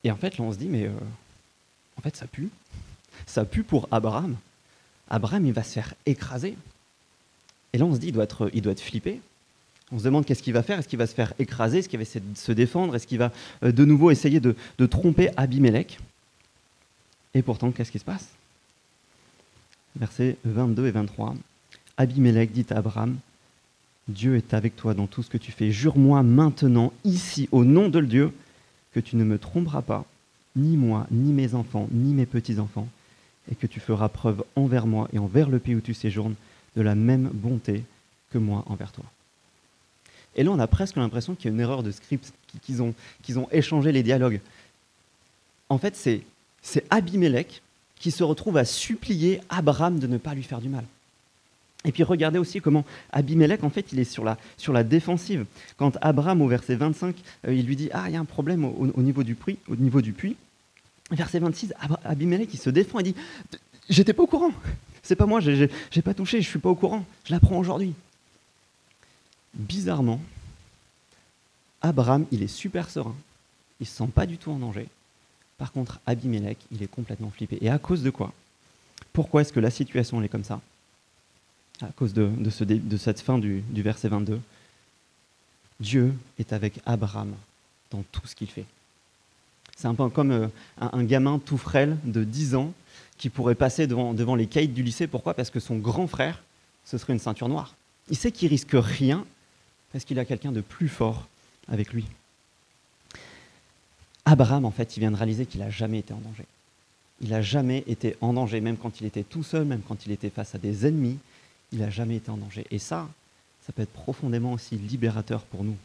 Et 0.04 0.12
en 0.12 0.18
fait, 0.18 0.38
là, 0.38 0.44
on 0.44 0.52
se 0.52 0.58
dit, 0.58 0.68
mais 0.68 0.88
euh, 0.88 0.92
en 1.98 2.02
fait, 2.02 2.16
ça 2.18 2.28
pue. 2.28 2.50
Ça 3.26 3.46
pue 3.46 3.64
pour 3.64 3.88
Abraham. 3.92 4.36
Abraham, 5.10 5.46
il 5.46 5.54
va 5.54 5.64
se 5.64 5.74
faire 5.74 5.94
écraser. 6.06 6.58
Et 7.72 7.78
là, 7.78 7.86
on 7.86 7.94
se 7.94 8.00
dit, 8.00 8.08
il 8.08 8.14
doit 8.14 8.26
être, 8.26 8.50
il 8.54 8.62
doit 8.62 8.74
être 8.74 8.82
flippé. 8.82 9.22
On 9.94 10.00
se 10.00 10.04
demande 10.04 10.26
qu'est-ce 10.26 10.42
qu'il 10.42 10.54
va 10.54 10.64
faire. 10.64 10.80
Est-ce 10.80 10.88
qu'il 10.88 10.98
va 10.98 11.06
se 11.06 11.14
faire 11.14 11.34
écraser? 11.38 11.80
Est-ce 11.80 11.90
qu'il 11.90 12.00
va 12.00 12.02
essayer 12.02 12.26
de 12.26 12.38
se 12.38 12.52
défendre? 12.52 12.96
Est-ce 12.96 13.06
qu'il 13.06 13.20
va 13.20 13.32
euh, 13.64 13.72
de 13.72 13.86
nouveau 13.86 14.10
essayer 14.10 14.40
de, 14.40 14.56
tromper 14.88 15.30
Abimelech? 15.38 16.00
Et 17.36 17.44
pourtant, 17.44 17.72
qu'est-ce 17.72 17.92
qui 17.92 18.00
se 18.00 18.04
passe? 18.04 18.30
Versets 19.96 20.38
22 20.46 20.88
et 20.88 20.92
23. 20.92 21.36
Abimelech 21.98 22.52
dit 22.52 22.66
à 22.72 22.78
Abraham 22.78 23.18
Dieu 24.08 24.36
est 24.36 24.54
avec 24.54 24.76
toi 24.76 24.96
dans 24.96 25.06
tout 25.06 25.22
ce 25.22 25.30
que 25.30 25.38
tu 25.38 25.52
fais. 25.52 25.72
Jure-moi 25.72 26.24
maintenant, 26.24 26.92
ici, 27.06 27.48
au 27.52 27.64
nom 27.64 27.88
de 27.88 28.02
Dieu, 28.02 28.34
que 28.94 29.00
tu 29.00 29.16
ne 29.16 29.24
me 29.24 29.38
tromperas 29.38 29.84
pas, 29.84 30.06
ni 30.56 30.76
moi, 30.76 31.08
ni 31.12 31.32
mes 31.32 31.54
enfants, 31.54 31.88
ni 31.92 32.14
mes 32.14 32.26
petits-enfants, 32.26 32.88
et 33.52 33.56
que 33.56 33.68
tu 33.68 33.80
feras 33.80 34.10
preuve 34.10 34.44
envers 34.56 34.88
moi 34.88 35.08
et 35.14 35.20
envers 35.20 35.50
le 35.50 35.60
pays 35.60 35.76
où 35.76 35.82
tu 35.82 35.94
séjournes 35.94 36.36
de 36.76 36.82
la 36.82 36.96
même 36.96 37.30
bonté 37.32 37.84
que 38.32 38.40
moi 38.40 38.64
envers 38.68 38.92
toi. 38.92 39.06
Et 40.36 40.44
là, 40.44 40.52
on 40.52 40.60
a 40.60 40.68
presque 40.68 40.96
l'impression 40.96 41.36
qu'il 41.36 41.46
y 41.46 41.48
a 41.50 41.54
une 41.54 41.60
erreur 41.60 41.84
de 41.84 41.92
script, 41.92 42.34
qu'ils 42.62 42.82
ont, 42.82 42.94
échangé 43.52 43.92
les 43.92 44.04
dialogues. 44.04 44.40
En 45.70 45.78
fait, 45.78 45.96
c'est, 45.96 46.22
c'est 46.62 46.86
Abimelech 46.90 47.62
qui 48.00 48.12
se 48.12 48.24
retrouve 48.24 48.58
à 48.58 48.66
supplier 48.66 49.42
Abraham 49.50 50.00
de 50.00 50.08
ne 50.08 50.18
pas 50.18 50.34
lui 50.34 50.44
faire 50.44 50.60
du 50.60 50.70
mal. 50.70 50.84
Et 51.86 51.92
puis 51.92 52.04
regardez 52.04 52.40
aussi 52.40 52.62
comment 52.62 52.86
Abimelech, 53.12 53.64
en 53.64 53.70
fait, 53.70 53.92
il 53.92 54.00
est 54.00 54.04
sur 54.06 54.24
la, 54.24 54.84
défensive. 54.84 55.46
Quand 55.78 55.98
Abraham, 56.02 56.42
au 56.42 56.48
verset 56.48 56.76
25, 56.76 57.16
euh, 57.48 57.54
il 57.54 57.66
lui 57.66 57.76
dit 57.76 57.90
Ah, 57.94 58.06
il 58.08 58.14
y 58.14 58.16
a 58.16 58.20
un 58.20 58.26
problème 58.26 58.66
au, 58.66 59.02
niveau 59.02 59.24
du 59.24 59.36
puits. 59.36 59.58
Verset 61.12 61.40
26, 61.40 61.74
Abimelech, 62.06 62.50
il 62.54 62.60
se 62.60 62.70
défend 62.70 63.00
et 63.00 63.04
dit 63.04 63.16
J'étais 63.90 64.14
pas 64.14 64.24
au 64.24 64.28
courant. 64.28 64.52
C'est 65.02 65.18
pas 65.18 65.26
moi, 65.26 65.42
j'ai, 65.42 65.70
j'ai 65.92 66.02
pas 66.02 66.14
touché, 66.14 66.42
je 66.42 66.48
suis 66.48 66.60
pas 66.60 66.70
au 66.70 66.76
courant. 66.76 67.06
Je 67.26 67.34
l'apprends 67.34 67.58
aujourd'hui 67.58 67.94
bizarrement, 69.54 70.20
Abraham, 71.82 72.26
il 72.32 72.44
est 72.44 72.48
super 72.48 72.90
serein. 72.90 73.16
Il 73.80 73.84
ne 73.84 73.88
se 73.88 73.96
sent 73.96 74.10
pas 74.14 74.26
du 74.26 74.38
tout 74.38 74.52
en 74.52 74.58
danger. 74.58 74.88
Par 75.58 75.72
contre, 75.72 76.00
Abimelech, 76.06 76.58
il 76.72 76.82
est 76.82 76.88
complètement 76.88 77.30
flippé. 77.30 77.58
Et 77.62 77.70
à 77.70 77.78
cause 77.78 78.04
de 78.04 78.10
quoi? 78.10 78.34
Pourquoi 79.12 79.42
est-ce 79.42 79.54
que 79.54 79.60
la 79.60 79.70
situation 79.70 80.22
est 80.24 80.30
comme 80.30 80.44
ça? 80.44 80.62
À 81.82 81.88
cause 81.96 82.14
de, 82.14 82.30
cette 82.98 83.22
fin 83.22 83.38
du, 83.38 83.64
verset 83.72 84.08
22. 84.08 84.40
Dieu 85.80 86.14
est 86.40 86.54
avec 86.54 86.80
Abraham 86.86 87.34
dans 87.92 88.04
tout 88.12 88.26
ce 88.26 88.36
qu'il 88.36 88.50
fait. 88.50 88.66
C'est 89.76 89.88
un 89.88 89.96
peu 89.96 90.08
comme 90.10 90.32
euh, 90.32 90.48
un, 90.80 91.04
gamin 91.04 91.40
tout 91.40 91.58
frêle 91.58 91.98
de 92.04 92.24
10 92.24 92.56
ans 92.56 92.74
qui 93.18 93.30
pourrait 93.30 93.56
passer 93.56 93.88
devant, 93.88 94.36
les 94.36 94.48
caïds 94.48 94.68
du 94.68 94.84
lycée. 94.84 95.08
Pourquoi? 95.08 95.34
Parce 95.34 95.50
que 95.50 95.60
son 95.60 95.78
grand 95.78 96.08
frère, 96.08 96.44
ce 96.86 96.98
serait 96.98 97.14
une 97.14 97.20
ceinture 97.20 97.50
noire. 97.50 97.76
Il 98.10 98.18
sait 98.18 98.32
qu'il 98.32 98.50
risque 98.50 98.74
rien 98.74 99.26
parce 99.94 100.04
qu'il 100.04 100.20
a 100.20 100.26
quelqu'un 100.26 100.52
de 100.52 100.62
plus 100.62 100.90
fort 100.90 101.28
avec 101.70 101.94
lui? 101.94 102.06
Abraham, 104.26 104.66
en 104.66 104.72
fait, 104.72 104.98
il 104.98 105.02
vient 105.02 105.12
de 105.12 105.16
réaliser 105.16 105.46
qu'il 105.46 105.62
n'a 105.62 105.70
jamais 105.70 106.00
été 106.00 106.14
en 106.14 106.20
danger. 106.20 106.46
Il 107.22 107.30
n'a 107.30 107.42
jamais 107.42 107.84
été 107.88 108.18
en 108.20 108.34
danger, 108.34 108.60
même 108.60 108.76
quand 108.76 109.00
il 109.00 109.08
était 109.08 109.24
tout 109.24 109.44
seul, 109.44 109.66
même 109.66 109.82
quand 109.88 110.06
il 110.06 110.12
était 110.12 110.30
face 110.30 110.56
à 110.56 110.58
des 110.58 110.88
ennemis, 110.88 111.20
il 111.72 111.80
n'a 111.80 111.90
jamais 111.90 112.18
été 112.18 112.30
en 112.32 112.38
danger. 112.38 112.66
Et 112.72 112.80
ça, 112.80 113.08
ça 113.66 113.72
peut 113.72 113.84
être 113.84 113.94
profondément 113.94 114.54
aussi 114.54 114.76
libérateur 114.78 115.44
pour 115.44 115.64
nous. 115.64 115.78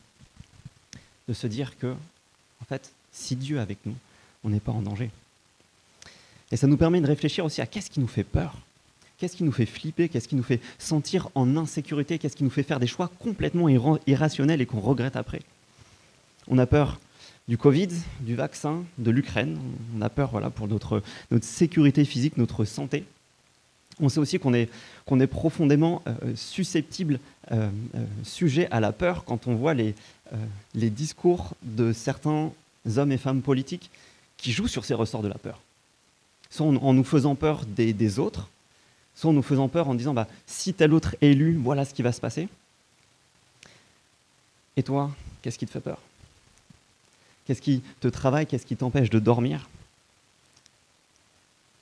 De 1.28 1.34
se 1.34 1.46
dire 1.46 1.78
que, 1.78 1.94
en 2.62 2.64
fait, 2.64 2.90
si 3.12 3.36
Dieu 3.36 3.58
est 3.58 3.60
avec 3.60 3.78
nous, 3.84 3.94
on 4.42 4.48
n'est 4.48 4.60
pas 4.60 4.72
en 4.72 4.82
danger. 4.82 5.10
Et 6.50 6.56
ça 6.56 6.66
nous 6.66 6.78
permet 6.78 7.00
de 7.00 7.06
réfléchir 7.06 7.44
aussi 7.44 7.60
à 7.60 7.66
qu'est-ce 7.66 7.90
qui 7.90 8.00
nous 8.00 8.08
fait 8.08 8.24
peur 8.24 8.54
Qu'est-ce 9.18 9.37
qui 9.37 9.44
nous 9.44 9.52
fait 9.52 9.66
flipper? 9.66 10.08
Qu'est-ce 10.08 10.28
qui 10.28 10.37
nous 10.37 10.42
fait 10.42 10.60
sentir 10.78 11.28
en 11.34 11.56
insécurité? 11.56 12.18
Qu'est-ce 12.18 12.37
qui 12.37 12.44
nous 12.44 12.50
fait 12.50 12.62
faire 12.62 12.80
des 12.80 12.87
choix 12.87 13.10
complètement 13.18 13.68
irrationnels 14.06 14.60
et 14.60 14.66
qu'on 14.66 14.80
regrette 14.80 15.16
après? 15.16 15.40
On 16.46 16.58
a 16.58 16.66
peur 16.66 17.00
du 17.48 17.58
Covid, 17.58 17.88
du 18.20 18.37
vaccin, 18.37 18.84
de 18.98 19.10
l'Ukraine. 19.10 19.58
On 19.96 20.02
a 20.02 20.08
peur 20.08 20.30
voilà, 20.30 20.50
pour 20.50 20.68
notre, 20.68 21.02
sécurité 21.40 22.04
physique, 22.04 22.37
notre 22.37 22.64
santé. 22.64 23.04
On 24.00 24.08
sait 24.08 24.20
aussi 24.20 24.38
qu'on 24.38 24.54
est, 24.54 25.26
profondément 25.26 26.02
euh, 26.06 26.37
susceptible, 26.37 27.18
euh, 27.50 27.68
euh, 27.96 28.04
sujet 28.22 28.68
à 28.70 28.78
la 28.78 28.92
peur 28.92 29.25
quand 29.25 29.48
on 29.48 29.56
voit 29.56 29.75
les, 29.75 29.94
les 30.75 30.90
discours 30.90 31.54
de 31.62 31.92
certains 31.92 32.52
hommes 32.96 33.10
et 33.10 33.18
femmes 33.18 33.42
politiques 33.42 33.90
qui 34.37 34.52
jouent 34.52 34.68
sur 34.68 34.84
ces 34.84 34.94
ressorts 34.94 35.22
de 35.22 35.28
la 35.28 35.38
peur. 35.38 35.60
Soit 36.50 36.66
en, 36.66 36.94
nous 36.94 37.04
faisant 37.04 37.34
peur 37.34 37.64
des, 37.66 38.18
autres, 38.18 38.48
soit 39.18 39.30
en 39.30 39.34
nous 39.34 39.42
faisant 39.42 39.66
peur 39.66 39.88
en 39.88 39.96
disant 39.96 40.14
bah, 40.14 40.28
si 40.46 40.72
tel 40.72 40.94
autre 40.94 41.16
est 41.20 41.32
élu, 41.32 41.56
voilà 41.56 41.84
ce 41.84 41.92
qui 41.92 42.02
va 42.02 42.12
se 42.12 42.20
passer. 42.20 42.48
Et 44.76 44.84
toi, 44.84 45.10
qu'est-ce 45.42 45.58
qui 45.58 45.66
te 45.66 45.72
fait 45.72 45.80
peur? 45.80 45.98
Qu'est-ce 47.44 47.60
qui 47.60 47.82
te 47.98 48.06
travaille? 48.06 48.46
Qu'est-ce 48.46 48.64
qui 48.64 48.76
t'empêche 48.76 49.10
de 49.10 49.18
dormir? 49.18 49.68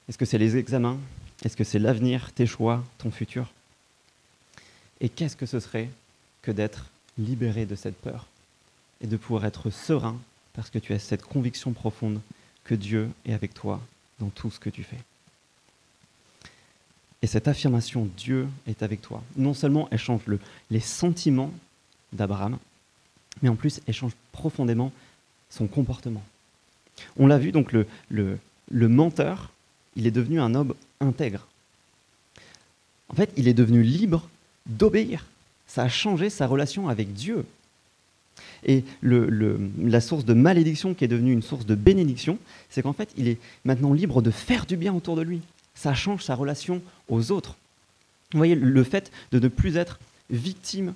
Est-ce 0.09 0.17
que 0.17 0.25
c'est 0.25 0.39
les 0.39 0.57
examens? 0.57 0.97
Est-ce 1.45 1.59
que 1.59 1.65
c'est 1.65 1.79
l'avenir, 1.79 2.33
tes 2.33 2.47
choix, 2.47 2.83
ton 2.97 3.11
futur? 3.11 3.53
Et 5.03 5.11
qu'est-ce 5.11 5.37
que 5.37 5.45
ce 5.45 5.61
serait 5.61 5.91
que 6.41 6.53
d'être 6.53 6.87
libéré 7.19 7.67
de 7.67 7.77
cette 7.77 8.01
peur 8.01 8.29
et 9.03 9.07
de 9.07 9.17
pouvoir 9.19 9.45
être 9.45 9.69
serein 9.69 10.17
parce 10.55 10.71
que 10.71 10.79
tu 10.79 10.95
as 10.95 10.99
cette 10.99 11.23
conviction 11.23 11.75
profonde 11.75 12.23
que 12.65 12.75
Dieu 12.75 13.11
est 13.27 13.35
avec 13.35 13.53
toi 13.53 13.83
dans 14.21 14.31
tout 14.31 14.51
ce 14.51 14.59
que 14.59 14.71
tu 14.71 14.85
fais? 14.85 14.97
Et 17.27 17.29
cette 17.29 17.49
affirmation 17.49 18.09
Dieu 18.17 18.47
est 18.69 18.85
avec 18.85 19.03
toi, 19.03 19.21
non 19.37 19.53
seulement 19.53 19.89
elle 19.91 19.99
change 19.99 20.21
le, 20.27 20.39
les 20.71 20.79
sentiments 20.79 21.51
d'Abraham, 22.13 22.57
mais 23.43 23.49
en 23.49 23.57
plus 23.57 23.81
elle 23.89 23.95
change 23.95 24.13
profondément 24.31 24.93
son 25.51 25.67
comportement. 25.67 26.23
On 27.17 27.27
l'a 27.27 27.39
vu, 27.39 27.51
donc 27.51 27.73
le, 27.73 27.89
le, 28.11 28.89
menteur, 28.89 29.51
il 29.97 30.07
est 30.07 30.13
devenu 30.13 30.41
un 30.41 30.55
homme 30.55 30.75
intègre. 31.01 31.49
En 33.09 33.15
fait, 33.17 33.33
il 33.37 33.49
est 33.49 33.55
devenu 33.55 33.83
libre 33.83 34.29
d'obéir. 34.67 35.27
Ça 35.67 35.83
a 35.83 35.89
changé 35.89 36.31
sa 36.31 36.47
relation 36.47 36.89
avec 36.89 37.13
Dieu. 37.13 37.45
Et 38.65 38.85
le, 39.01 39.59
la 39.83 40.01
source 40.01 40.25
de 40.25 40.33
malédiction 40.33 40.95
qui 40.95 41.05
est 41.05 41.09
devenue 41.09 41.33
une 41.33 41.43
source 41.43 41.67
de 41.67 41.75
bénédiction, 41.75 42.39
c'est 42.71 42.83
qu'en 42.83 42.93
fait, 42.93 43.13
il 43.17 43.27
est 43.27 43.39
maintenant 43.65 43.95
libre 43.95 44.23
de 44.23 44.31
faire 44.31 44.65
du 44.65 44.77
bien 44.77 44.95
autour 44.95 45.17
de 45.17 45.23
lui. 45.23 45.41
Ça 45.77 45.95
change 45.95 46.25
sa 46.25 46.35
relation 46.35 46.83
aux 47.09 47.31
autres. 47.31 47.57
Vous 48.33 48.39
voyez, 48.39 48.57
le 48.57 48.83
fait 48.83 49.13
de 49.31 49.39
ne 49.39 49.47
plus 49.47 49.77
être 49.77 50.01
victime 50.31 50.93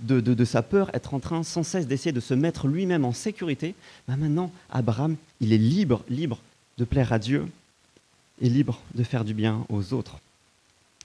de, 0.00 0.44
sa 0.44 0.62
peur, 0.62 0.90
être 0.94 1.12
en 1.12 1.20
train 1.20 1.42
sans 1.42 1.62
cesse 1.62 1.86
d'essayer 1.86 2.12
de 2.12 2.20
se 2.20 2.32
mettre 2.32 2.66
lui-même 2.66 3.04
en 3.04 3.12
sécurité, 3.12 3.74
bah 4.08 4.16
maintenant, 4.16 4.50
Abraham, 4.70 5.16
il 5.40 5.52
est 5.52 5.58
libre, 5.58 6.02
libre 6.08 6.40
de 6.78 6.84
plaire 6.84 7.12
à 7.12 7.18
Dieu 7.18 7.46
et 8.40 8.48
libre 8.48 8.80
de 8.94 9.04
faire 9.04 9.24
du 9.24 9.34
bien 9.34 9.66
aux 9.68 9.92
autres. 9.92 10.18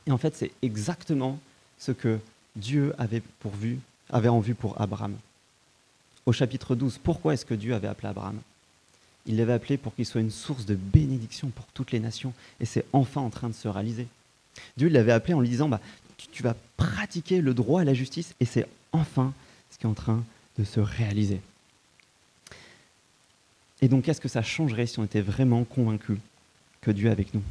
Et 0.08 0.12
en 0.12 0.18
fait, 0.18 0.36
c'est 0.36 0.52
exactement 0.62 1.40
ce 1.78 1.92
que 1.92 2.20
Dieu 2.56 2.94
avait, 2.98 3.22
pourvu, 3.42 3.80
avait 4.10 4.30
en 4.30 4.40
vue 4.40 4.56
pour 4.56 4.80
Abraham. 4.80 5.16
Au 6.26 6.32
chapitre 6.32 6.76
12, 6.76 7.00
pourquoi 7.04 7.34
est-ce 7.34 7.46
que 7.46 7.54
Dieu 7.54 7.76
avait 7.76 7.88
appelé 7.88 8.08
Abraham? 8.08 8.40
Il 9.26 9.38
l'avait 9.38 9.54
appelé 9.54 9.78
pour 9.78 9.96
qu'il 9.96 10.06
soit 10.06 10.22
une 10.22 10.32
source 10.32 10.66
de 10.66 10.76
bénédiction 10.76 11.50
pour 11.50 11.66
toutes 11.74 11.92
les 11.92 12.00
nations, 12.00 12.34
et 12.60 12.66
c'est 12.66 12.86
enfin 12.94 13.22
en 13.22 13.30
train 13.30 13.50
de 13.50 13.54
se 13.54 13.68
réaliser. 13.68 14.08
Dieu 14.78 14.88
l'avait 14.88 15.12
appelé 15.12 15.34
en 15.34 15.42
lui 15.42 15.50
disant, 15.50 15.68
bah, 15.68 15.82
tu 16.32 16.44
vas 16.44 16.56
pratiquer 16.78 17.42
le 17.42 17.54
droit 17.54 17.82
et 17.82 17.86
la 17.86 17.94
justice, 17.94 18.36
et 18.40 18.46
c'est 18.46 18.68
enfin 18.92 19.34
ce 19.72 19.78
qui 19.78 19.86
est 19.86 19.90
en 19.90 19.94
train 19.94 20.24
de 20.58 20.64
se 20.64 20.80
réaliser. 20.80 21.42
Et 23.82 23.88
donc, 23.88 24.04
qu'est-ce 24.04 24.22
que 24.22 24.30
ça 24.30 24.42
changerait 24.42 24.86
si 24.86 25.00
on 25.00 25.04
était 25.04 25.22
vraiment 25.22 25.64
convaincu 25.64 26.18
que 26.82 26.92
Dieu 26.92 27.08
est 27.08 27.12
avec 27.12 27.34
nous? 27.34 27.44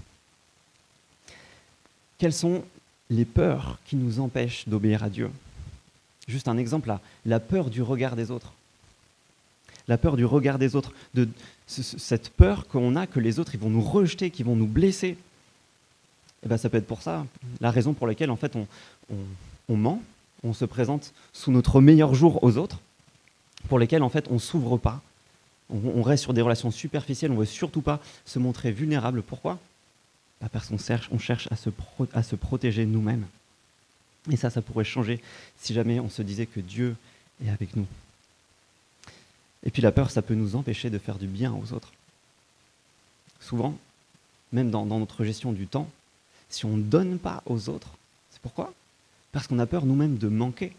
Quelles 2.18 2.32
sont 2.32 2.64
les 3.10 3.24
peurs 3.24 3.78
qui 3.84 3.96
nous 3.96 4.20
empêchent 4.20 4.66
d'obéir 4.68 5.02
à 5.02 5.10
Dieu? 5.10 5.30
Juste 6.26 6.48
un 6.48 6.56
exemple 6.56 6.88
là, 6.88 7.00
la 7.26 7.40
peur 7.40 7.68
du 7.68 7.82
regard 7.82 8.16
des 8.16 8.30
autres. 8.30 8.54
La 9.88 9.98
peur 9.98 10.16
du 10.16 10.24
regard 10.24 10.58
des 10.58 10.76
autres, 10.76 10.92
de 11.14 11.28
cette 11.66 12.30
peur 12.30 12.66
qu'on 12.68 12.96
a 12.96 13.06
que 13.06 13.20
les 13.20 13.38
autres 13.38 13.54
ils 13.54 13.60
vont 13.60 13.70
nous 13.70 13.82
rejeter, 13.82 14.30
qu'ils 14.30 14.46
vont 14.46 14.56
nous 14.56 14.66
blesser. 14.66 15.08
Et 15.08 15.16
eh 16.46 16.48
ben, 16.48 16.58
ça 16.58 16.68
peut 16.68 16.76
être 16.76 16.86
pour 16.86 17.02
ça, 17.02 17.26
la 17.60 17.70
raison 17.70 17.94
pour 17.94 18.06
laquelle 18.06 18.30
en 18.30 18.36
fait 18.36 18.54
on 19.68 19.76
ment, 19.76 20.02
on 20.42 20.52
se 20.52 20.64
présente 20.64 21.12
sous 21.32 21.50
notre 21.50 21.80
meilleur 21.80 22.14
jour 22.14 22.42
aux 22.44 22.58
autres, 22.58 22.80
pour 23.68 23.78
lesquels 23.78 24.02
en 24.02 24.10
fait 24.10 24.26
on 24.30 24.38
s'ouvre 24.38 24.76
pas, 24.76 25.02
on, 25.70 26.02
reste 26.02 26.22
sur 26.22 26.34
des 26.34 26.42
relations 26.42 26.70
superficielles, 26.70 27.32
on 27.32 27.36
veut 27.36 27.46
surtout 27.46 27.80
pas 27.80 28.00
se 28.26 28.38
montrer 28.38 28.70
vulnérable. 28.70 29.22
Pourquoi? 29.22 29.58
Bah, 30.40 30.48
Parce 30.52 30.68
qu'on 30.68 30.78
cherche, 30.78 31.08
on 31.10 31.18
cherche 31.18 31.48
à 31.50 31.56
se, 31.56 31.70
à 32.12 32.22
se 32.22 32.36
protéger 32.36 32.84
nous-mêmes. 32.84 33.26
Et 34.30 34.36
ça, 34.36 34.50
ça 34.50 34.62
pourrait 34.62 34.84
changer 34.84 35.20
si 35.58 35.74
jamais 35.74 36.00
on 36.00 36.10
se 36.10 36.22
disait 36.22 36.46
que 36.46 36.60
Dieu 36.60 36.96
est 37.44 37.50
avec 37.50 37.76
nous. 37.76 37.86
Et 39.64 39.70
puis 39.70 39.82
la 39.82 39.92
peur, 39.92 40.10
ça 40.10 40.22
peut 40.22 40.34
nous 40.34 40.56
empêcher 40.56 40.90
de 40.90 40.98
faire 40.98 41.18
du 41.18 41.26
bien 41.26 41.52
aux 41.52 41.72
autres. 41.72 41.92
Souvent, 43.40 43.76
même 44.52 44.70
dans, 44.70 44.84
notre 44.84 45.24
gestion 45.24 45.52
du 45.52 45.66
temps, 45.66 45.88
si 46.48 46.64
on 46.64 46.76
ne 46.76 46.82
donne 46.82 47.18
pas 47.18 47.42
aux 47.46 47.68
autres, 47.68 47.90
c'est 48.30 48.40
pourquoi? 48.40 48.72
Parce 49.32 49.46
qu'on 49.46 49.58
a 49.58 49.66
peur 49.66 49.86
nous-mêmes 49.86 50.18
de 50.18 50.28
manquer. 50.28 50.76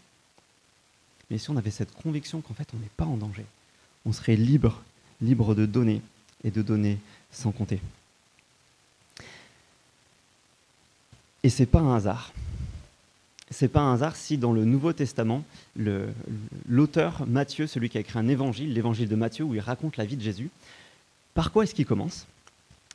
Mais 1.30 1.38
si 1.38 1.50
on 1.50 1.56
avait 1.56 1.70
cette 1.70 1.92
conviction 1.92 2.40
qu'en 2.40 2.54
fait 2.54 2.68
on 2.74 2.78
n'est 2.78 2.90
pas 2.96 3.04
en 3.04 3.16
danger, 3.16 3.44
on 4.04 4.12
serait 4.12 4.36
libre, 4.36 4.82
libre 5.20 5.54
de 5.54 5.66
donner 5.66 6.00
et 6.44 6.50
de 6.50 6.62
donner 6.62 6.98
sans 7.32 7.50
compter. 7.50 7.80
Et 11.42 11.50
c'est 11.50 11.66
pas 11.66 11.80
un 11.80 11.96
hasard. 11.96 12.32
C'est 13.50 13.68
pas 13.68 13.80
un 13.80 13.94
hasard 13.94 14.16
si 14.16 14.38
dans 14.38 14.52
le 14.52 14.64
Nouveau 14.64 14.92
Testament, 14.92 15.44
l'auteur 16.68 17.26
Matthieu, 17.26 17.66
celui 17.66 17.88
qui 17.88 17.96
a 17.96 18.00
écrit 18.00 18.18
un 18.18 18.28
évangile, 18.28 18.72
l'évangile 18.72 19.08
de 19.08 19.14
Matthieu, 19.14 19.44
où 19.44 19.54
il 19.54 19.60
raconte 19.60 19.96
la 19.96 20.04
vie 20.04 20.16
de 20.16 20.22
Jésus, 20.22 20.50
par 21.34 21.52
quoi 21.52 21.64
est-ce 21.64 21.74
qu'il 21.74 21.86
commence? 21.86 22.26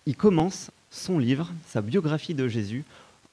Il 0.06 0.16
commence 0.16 0.72
son 0.90 1.20
livre, 1.20 1.50
sa 1.68 1.82
biographie 1.82 2.34
de 2.34 2.48
Jésus, 2.48 2.84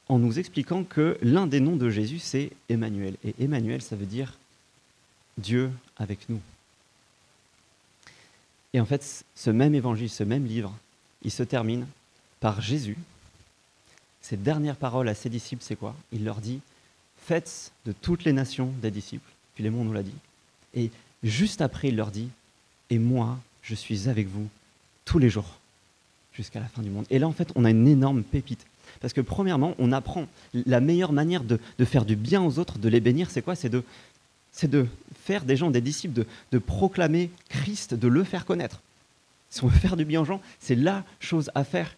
en 0.09 0.19
nous 0.19 0.39
expliquant 0.39 0.85
que 0.85 1.19
l'un 1.21 1.47
des 1.47 1.61
noms 1.61 1.77
de 1.77 1.91
Jésus, 1.91 2.19
c'est 2.19 2.51
Emmanuel. 2.69 3.17
Et 3.25 3.35
Emmanuel, 3.41 3.83
ça 3.83 3.97
veut 3.97 4.07
dire 4.07 4.39
Dieu 5.39 5.71
avec 5.97 6.29
nous. 6.29 6.41
Et 8.73 8.81
en 8.81 8.87
fait, 8.87 9.25
ce 9.35 9.51
même 9.51 9.75
évangile, 9.75 10.09
ce 10.09 10.25
même 10.25 10.47
livre, 10.47 10.75
il 11.23 11.31
se 11.31 11.43
termine 11.43 11.87
par 12.39 12.61
Jésus. 12.61 12.97
Ses 14.23 14.37
dernières 14.37 14.77
paroles 14.77 15.09
à 15.09 15.15
ses 15.15 15.31
disciples, 15.31 15.65
c'est 15.65 15.77
quoi? 15.77 15.97
Il 16.13 16.25
leur 16.25 16.37
dit 16.37 16.61
Faites 17.29 17.73
de 17.85 17.93
toutes 17.93 18.25
les 18.25 18.33
nations 18.33 18.73
des 18.81 18.91
disciples. 18.91 19.31
Mots, 19.61 19.85
nous 19.85 19.93
l'a 19.93 20.03
dit. 20.03 20.15
Et 20.73 20.91
juste 21.23 21.61
après, 21.61 21.89
il 21.89 21.97
leur 21.97 22.11
dit 22.11 22.31
Et 22.89 22.99
moi, 22.99 23.39
je 23.61 23.75
suis 23.75 24.09
avec 24.09 24.29
vous 24.29 24.49
tous 25.05 25.19
les 25.19 25.29
jours 25.29 25.59
jusqu'à 26.33 26.59
la 26.59 26.69
fin 26.69 26.81
du 26.81 26.89
monde. 26.89 27.05
Et 27.11 27.19
là, 27.19 27.29
en 27.29 27.33
fait, 27.33 27.51
on 27.55 27.67
a 27.67 27.71
une 27.71 27.87
énorme 27.87 28.23
pépite. 28.23 28.65
Parce 29.03 29.13
que 29.13 29.21
premièrement, 29.21 29.75
on 29.79 29.93
apprend 29.93 30.27
la 30.55 30.81
meilleure 30.81 31.13
manière 31.13 31.45
de, 31.45 31.59
faire 31.85 32.07
du 32.07 32.17
bien 32.17 32.43
aux 32.43 32.59
autres, 32.59 32.79
de 32.79 32.89
les 32.89 33.01
bénir, 33.01 33.31
c'est 33.31 33.43
quoi? 33.43 33.55
C'est 33.55 33.69
de, 33.69 33.83
de 34.63 34.87
faire 35.23 35.45
des 35.45 35.57
gens 35.57 35.71
des 35.71 35.83
disciples, 35.83 36.25
de, 36.51 36.59
proclamer 36.59 37.29
Christ, 37.51 37.93
de 37.93 38.09
le 38.09 38.25
faire 38.25 38.47
connaître. 38.47 38.81
Si 39.51 39.63
on 39.63 39.67
veut 39.67 39.79
faire 39.79 39.99
du 39.99 40.07
bien 40.07 40.23
aux 40.23 40.25
gens, 40.25 40.41
c'est 40.61 40.77
la 40.77 41.05
chose 41.21 41.51
à 41.55 41.65
faire. 41.65 41.95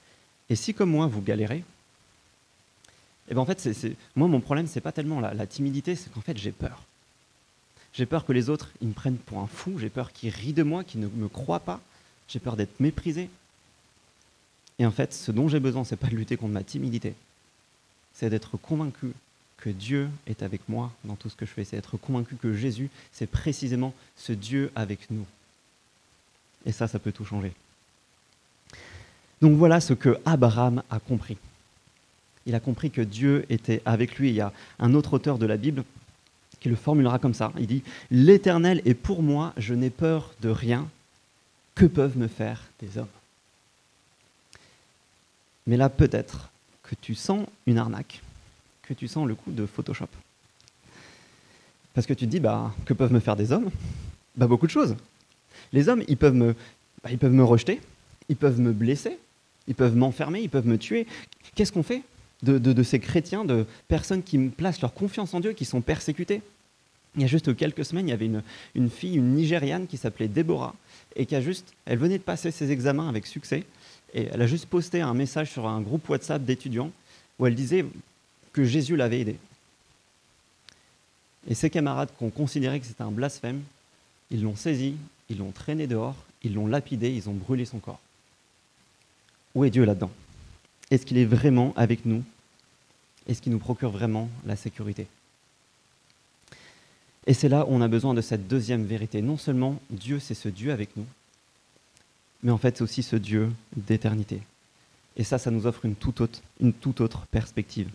Et 0.49 0.57
si 0.57 0.75
comme 0.75 0.91
moi, 0.91 1.07
vous 1.07 1.23
galérez, 1.23 1.63
eh 3.31 3.35
ben 3.35 3.41
en 3.41 3.47
fait, 3.47 3.69
moi, 4.17 4.29
mon 4.29 4.41
problème, 4.41 4.67
c'est 4.67 4.81
pas 4.81 4.93
tellement 4.93 5.21
la, 5.21 5.33
la 5.33 5.47
timidité, 5.47 5.95
c'est 5.95 6.13
qu'en 6.13 6.21
fait, 6.21 6.37
j'ai 6.37 6.53
peur. 6.53 6.83
J'ai 7.93 8.07
peur 8.07 8.25
que 8.25 8.33
les 8.33 8.51
autres, 8.51 8.71
ils 8.81 8.89
me 8.89 8.93
prennent 8.93 9.17
pour 9.17 9.39
un 9.39 9.47
fou, 9.47 9.79
j'ai 9.79 9.89
peur 9.89 10.13
qu'ils 10.13 10.31
rient 10.31 10.53
de 10.53 10.63
moi, 10.63 10.85
qu'ils 10.85 11.01
ne 11.01 11.09
me 11.09 11.29
croient 11.29 11.61
pas, 11.61 11.81
j'ai 12.29 12.39
peur 12.39 12.57
d'être 12.57 12.79
méprisé, 12.81 13.29
et 14.81 14.87
en 14.87 14.91
fait, 14.91 15.13
ce 15.13 15.31
dont 15.31 15.47
j'ai 15.47 15.61
besoin, 15.61 15.85
c'est 15.85 15.97
pas 15.97 16.09
de 16.09 16.17
lutter 16.17 16.39
contre 16.39 16.55
ma 16.55 16.65
timidité, 16.65 17.15
c'est 18.15 18.31
d'être 18.31 18.57
convaincu 18.57 19.13
que 19.59 19.69
Dieu 19.69 20.09
est 20.27 20.43
avec 20.43 20.67
moi 20.71 20.91
dans 21.05 21.17
tout 21.17 21.29
ce 21.29 21.37
que 21.37 21.45
je 21.45 21.51
fais, 21.51 21.65
c'est 21.65 21.77
d'être 21.77 21.99
convaincu 21.99 22.37
que 22.37 22.55
Jésus, 22.55 22.89
c'est 23.13 23.27
précisément 23.27 23.93
ce 24.17 24.33
Dieu 24.33 24.73
avec 24.75 25.11
nous. 25.11 25.27
Et 26.65 26.73
ça, 26.73 26.89
ça 26.89 26.99
peut 26.99 27.13
tout 27.13 27.27
changer. 27.27 27.53
Donc 29.43 29.59
voilà 29.59 29.83
ce 29.83 29.93
que 29.93 30.19
Abraham 30.25 30.83
a 30.89 30.99
compris. 30.99 31.37
Il 32.47 32.55
a 32.55 32.61
compris 32.61 32.91
que 32.91 33.01
Dieu 33.03 33.45
était 33.51 33.83
avec 33.85 34.17
lui. 34.17 34.31
Il 34.31 34.35
y 34.35 34.41
a 34.41 34.53
un 34.79 34.95
autre 34.95 35.15
auteur 35.15 35.39
de 35.39 35.47
la 35.47 35.57
Bible 35.57 35.85
qui 36.61 36.69
le 36.69 36.77
formulera 36.77 37.19
comme 37.19 37.35
ça. 37.35 37.53
Il 37.59 37.67
dit, 37.67 37.83
L'Éternel 38.11 38.83
est 38.85 38.95
pour 38.95 39.23
moi, 39.23 39.53
je 39.57 39.75
n'ai 39.75 39.91
peur 39.91 40.33
de 40.41 40.49
rien. 40.49 40.89
Que 41.75 41.87
peuvent 41.87 42.19
me 42.19 42.29
faire 42.29 42.63
des 42.81 42.99
hommes? 42.99 43.07
Mais 45.67 45.77
là, 45.77 45.89
peut-être 45.89 46.51
que 46.83 46.95
tu 47.01 47.15
sens 47.15 47.47
une 47.67 47.79
arnaque, 47.79 48.21
que 48.83 48.93
tu 48.93 49.07
sens 49.09 49.27
le 49.27 49.35
coup 49.35 49.53
de 49.53 49.67
Photoshop. 49.67 50.09
Parce 51.95 52.07
que 52.07 52.13
tu 52.13 52.27
te 52.27 52.31
dis, 52.31 52.41
bah, 52.41 52.75
que 52.85 52.95
peuvent 52.95 53.13
me 53.13 53.21
faire 53.21 53.37
des 53.37 53.53
hommes? 53.53 53.71
Bah, 54.37 54.47
Beaucoup 54.47 54.67
de 54.67 54.73
choses. 54.73 54.97
Les 55.73 55.89
hommes, 55.89 56.03
ils 56.09 56.17
peuvent 56.17 56.35
me, 56.35 56.55
bah, 57.03 57.11
ils 57.11 57.19
peuvent 57.19 57.33
me 57.33 57.45
rejeter, 57.45 57.81
ils 58.29 58.37
peuvent 58.37 58.61
me 58.61 58.73
blesser, 58.73 59.19
ils 59.69 59.75
peuvent 59.75 59.97
m'enfermer, 59.97 60.41
ils 60.41 60.51
peuvent 60.51 60.67
me 60.67 60.79
tuer. 60.79 61.07
Qu'est-ce 61.55 61.73
qu'on 61.73 61.83
fait? 61.83 62.03
De, 62.43 62.83
ces 62.83 63.01
chrétiens, 63.01 63.45
de 63.45 63.67
personnes 63.89 64.23
qui 64.23 64.39
placent 64.39 64.81
leur 64.81 64.95
confiance 64.95 65.35
en 65.35 65.41
Dieu, 65.41 65.53
qui 65.53 65.65
sont 65.65 65.81
persécutées 65.81 66.43
Il 67.17 67.23
y 67.23 67.25
a 67.25 67.29
juste 67.29 67.55
quelques 67.57 67.85
semaines, 67.85 68.09
il 68.09 68.11
y 68.11 68.15
avait 68.15 68.27
une, 68.27 68.43
une 68.75 68.91
fille, 68.91 69.17
une 69.17 69.35
Nigériane 69.35 69.87
qui 69.87 69.97
s'appelait 69.97 70.29
Déborah, 70.29 70.75
et 71.17 71.27
qui 71.27 71.35
a 71.35 71.41
juste, 71.41 71.75
elle 71.85 71.99
venait 71.99 72.19
de 72.19 72.23
passer 72.23 72.51
ses 72.51 72.71
examens 72.71 73.09
avec 73.09 73.27
succès, 73.27 73.65
et 74.15 74.29
elle 74.33 74.43
a 74.43 74.47
juste 74.47 74.67
posté 74.67 75.01
un 75.01 75.15
message 75.15 75.51
sur 75.51 75.67
un 75.67 75.81
groupe 75.81 76.09
WhatsApp 76.09 76.45
d'étudiants 76.45 76.91
où 77.39 77.47
elle 77.47 77.55
disait 77.55 77.85
que 78.53 78.65
Jésus 78.65 78.97
l'avait 78.97 79.21
aidée. 79.21 79.39
Et 81.49 81.55
ses 81.55 81.71
camarades 81.71 82.11
qui 82.17 82.25
ont 82.25 82.31
considéré 82.31 82.81
que 82.81 82.87
c'était 82.87 83.03
un 83.03 83.11
blasphème, 83.11 83.63
ils 84.31 84.43
l'ont 84.43 84.57
saisi, 84.57 84.97
ils 85.29 85.39
l'ont 85.39 85.53
traîné 85.53 85.87
dehors, 85.87 86.17
ils 86.43 86.55
l'ont 86.55 86.67
lapidé, 86.67 87.11
ils 87.11 87.29
ont 87.29 87.35
brûlé 87.35 87.65
son 87.65 87.79
corps. 87.79 88.01
Où 89.55 89.65
est 89.65 89.71
Dieu 89.71 89.85
là-dedans? 89.85 90.11
Est-ce 90.91 91.07
qu'il 91.07 91.19
est 91.19 91.25
vraiment 91.25 91.73
avec 91.77 92.05
nous? 92.05 92.25
Est-ce 93.29 93.41
qu'il 93.41 93.53
nous 93.53 93.59
procure 93.59 93.91
vraiment 93.91 94.29
la 94.45 94.57
sécurité? 94.57 95.07
Et 97.27 97.35
c'est 97.35 97.49
là 97.49 97.65
où 97.67 97.69
on 97.71 97.81
a 97.81 97.89
besoin 97.89 98.15
de 98.15 98.21
cette 98.21 98.49
deuxième 98.49 98.85
vérité. 98.85 99.23
Non 99.23 99.37
seulement 99.37 99.81
Dieu, 99.91 100.19
c'est 100.19 100.35
ce 100.35 100.49
Dieu 100.49 100.73
avec 100.73 100.97
nous, 100.97 101.07
mais 102.43 102.51
en 102.51 102.59
fait, 102.59 102.79
c'est 102.79 102.83
aussi 102.83 103.03
ce 103.03 103.17
Dieu 103.17 103.51
d'éternité. 103.77 104.41
Et 105.17 105.25
ça, 105.25 105.39
ça 105.39 105.51
nous 105.51 105.67
offre 105.67 105.85
une 105.85 105.97
toute 105.97 106.21
autre, 106.21 106.41
une 106.61 106.73
toute 106.73 107.01
autre 107.01 107.27
perspective. 107.27 107.91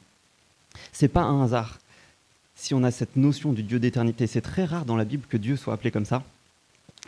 C'est 0.92 1.08
pas 1.08 1.24
un 1.24 1.44
hasard 1.44 1.80
si 2.56 2.74
on 2.74 2.84
a 2.84 2.92
cette 2.92 3.16
notion 3.16 3.52
du 3.52 3.64
Dieu 3.64 3.80
d'éternité. 3.80 4.28
C'est 4.28 4.42
très 4.42 4.66
rare 4.66 4.86
dans 4.86 4.96
la 4.96 5.06
Bible 5.06 5.25
que 5.28 5.38
Dieu 5.38 5.58
soit 5.58 5.74
appelé 5.74 5.92
comme 5.92 6.06
ça. 6.06 6.24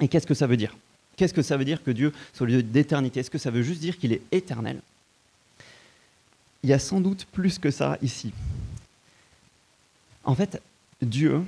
Et 0.02 0.08
qu'est-ce 0.08 0.28
que 0.28 0.34
ça 0.34 0.48
veut 0.48 0.58
dire? 0.58 0.76
Qu'est-ce 1.16 1.34
que 1.34 1.42
ça 1.42 1.58
veut 1.58 1.66
dire 1.66 1.84
que 1.84 1.92
Dieu 1.92 2.14
soit 2.34 2.48
le 2.48 2.54
Dieu 2.54 2.64
d'éternité? 2.64 3.22
Est-ce 3.22 3.32
que 3.32 3.38
ça 3.38 3.52
veut 3.52 3.64
juste 3.64 3.80
dire 3.80 3.98
qu'il 3.98 4.12
est 4.12 4.22
éternel? 4.32 4.82
Il 6.64 6.70
y 6.70 6.74
a 6.74 6.80
sans 6.80 7.02
doute 7.02 7.26
plus 7.32 7.60
que 7.60 7.72
ça 7.72 7.98
ici. 8.02 8.34
En 10.24 10.36
fait, 10.36 10.62
Dieu, 11.02 11.44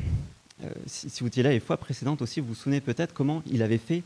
euh, 0.63 0.70
si, 0.86 1.22
vous 1.22 1.28
étiez 1.28 1.44
là 1.44 1.51
les 1.51 1.60
fois 1.60 1.78
précédentes 1.78 2.22
aussi, 2.22 2.39
vous 2.39 2.48
vous 2.48 2.56
souvenez 2.56 2.82
peut-être 2.82 3.13
comment 3.13 3.44
il 3.51 3.62
avait 3.63 3.78
fait 3.78 4.04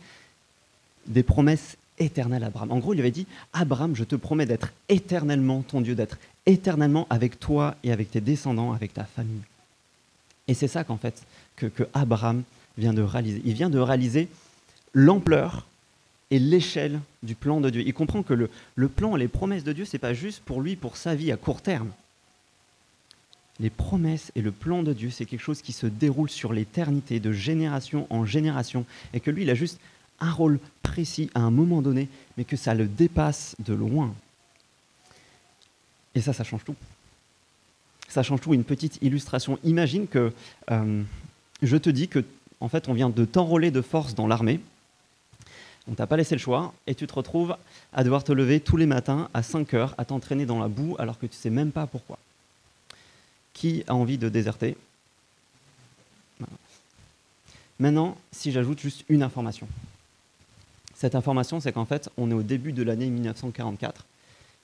des 1.06 1.24
promesses 1.24 1.78
éternelles 2.00 2.44
à 2.44 2.48
Abraham. 2.48 2.72
En 2.72 2.80
gros, 2.80 2.94
il 2.94 3.00
avait 3.00 3.12
dit, 3.12 3.28
Abraham, 3.52 3.96
je 3.96 4.04
te 4.04 4.16
promets 4.16 4.46
d'être 4.46 4.72
éternellement 4.90 5.62
ton 5.62 5.82
Dieu, 5.82 5.96
d'être 5.96 6.18
éternellement 6.46 7.08
avec 7.10 7.40
toi 7.40 7.76
et 7.84 7.92
avec 7.92 8.12
tes 8.12 8.22
descendants, 8.22 8.74
avec 8.74 8.94
ta 8.94 9.04
famille. 9.04 9.42
Et 10.48 10.54
c'est 10.54 10.68
ça 10.68 10.84
qu'en 10.84 10.98
fait, 10.98 11.24
que, 11.56 11.68
que 11.68 11.84
Abraham 11.94 12.44
vient 12.78 12.94
de 12.94 13.02
réaliser. 13.02 13.42
Il 13.46 13.54
vient 13.54 13.70
de 13.70 13.80
réaliser 13.80 14.28
l'ampleur 14.94 15.66
et 16.34 16.40
l'échelle 16.40 17.00
du 17.22 17.36
plan 17.36 17.62
de 17.62 17.70
Dieu. 17.70 17.84
Il 17.86 17.94
comprend 17.94 18.24
que 18.24 18.34
le, 18.34 18.50
le 18.74 18.88
plan, 18.88 19.16
les 19.16 19.28
promesses 19.28 19.64
de 19.64 19.72
Dieu, 19.72 19.86
ce 19.86 19.96
n'est 19.96 20.00
pas 20.00 20.16
juste 20.16 20.42
pour 20.44 20.62
lui, 20.62 20.76
pour 20.76 20.98
sa 20.98 21.14
vie 21.14 21.32
à 21.32 21.38
court 21.38 21.62
terme. 21.62 21.92
Les 23.60 23.70
promesses 23.70 24.32
et 24.34 24.42
le 24.42 24.52
plan 24.52 24.82
de 24.82 24.94
Dieu, 24.94 25.12
c'est 25.12 25.28
quelque 25.28 25.44
chose 25.44 25.62
qui 25.62 25.74
se 25.74 25.86
déroule 25.86 26.32
sur 26.32 26.52
l'éternité, 26.52 27.20
de 27.20 27.32
génération 27.32 28.08
en 28.10 28.26
génération, 28.26 28.84
et 29.14 29.20
que 29.20 29.30
lui, 29.30 29.44
il 29.44 29.50
a 29.52 29.54
juste 29.54 29.80
un 30.20 30.32
rôle 30.32 30.60
précis 30.82 31.30
à 31.36 31.42
un 31.42 31.52
moment 31.52 31.84
donné, 31.84 32.10
mais 32.36 32.46
que 32.46 32.56
ça 32.56 32.74
le 32.74 32.88
dépasse 32.88 33.56
de 33.64 33.76
loin. 33.76 34.12
Et 36.16 36.22
ça, 36.22 36.34
ça 36.34 36.44
change 36.44 36.64
tout. 36.64 36.76
Ça 38.08 38.24
change 38.24 38.42
tout. 38.42 38.56
Une 38.56 38.64
petite 38.64 38.98
illustration. 39.04 39.60
Imagine 39.64 40.08
que 40.08 40.34
euh, 40.72 41.04
je 41.62 41.78
te 41.78 41.92
dis 41.92 42.08
que, 42.08 42.26
en 42.60 42.70
fait, 42.70 42.90
on 42.90 42.94
vient 42.94 43.12
de 43.12 43.24
t'enrôler 43.24 43.70
de 43.70 43.84
force 43.84 44.16
dans 44.16 44.26
l'armée. 44.26 44.60
On 45.90 45.96
t'a 45.96 46.08
pas 46.08 46.18
laissé 46.18 46.36
le 46.36 46.40
choix 46.40 46.74
et 46.88 46.96
tu 46.96 47.08
te 47.08 47.14
retrouves 47.14 47.58
à 47.92 48.04
devoir 48.04 48.24
te 48.24 48.32
lever 48.32 48.60
tous 48.60 48.78
les 48.78 48.86
matins 48.86 49.30
à 49.34 49.44
5 49.44 49.74
heures, 49.74 49.96
à 49.98 50.06
t'entraîner 50.06 50.46
dans 50.46 50.60
la 50.60 50.70
boue 50.70 50.96
alors 50.98 51.20
que 51.20 51.26
tu 51.26 51.36
sais 51.36 51.50
même 51.50 51.72
pas 51.72 51.88
pourquoi. 51.88 52.18
Qui 53.54 53.84
a 53.88 53.96
envie 53.96 54.18
de 54.18 54.30
déserter? 54.30 54.78
Maintenant, 57.80 58.18
si 58.32 58.52
j'ajoute 58.52 58.80
juste 58.80 59.04
une 59.10 59.24
information. 59.24 59.68
Cette 60.96 61.16
information, 61.16 61.60
c'est 61.60 61.74
qu'en 61.74 61.86
fait, 61.86 62.10
on 62.18 62.32
est 62.32 62.36
au 62.36 62.44
début 62.44 62.72
de 62.72 62.82
l'année 62.82 63.10
1944 63.10 64.06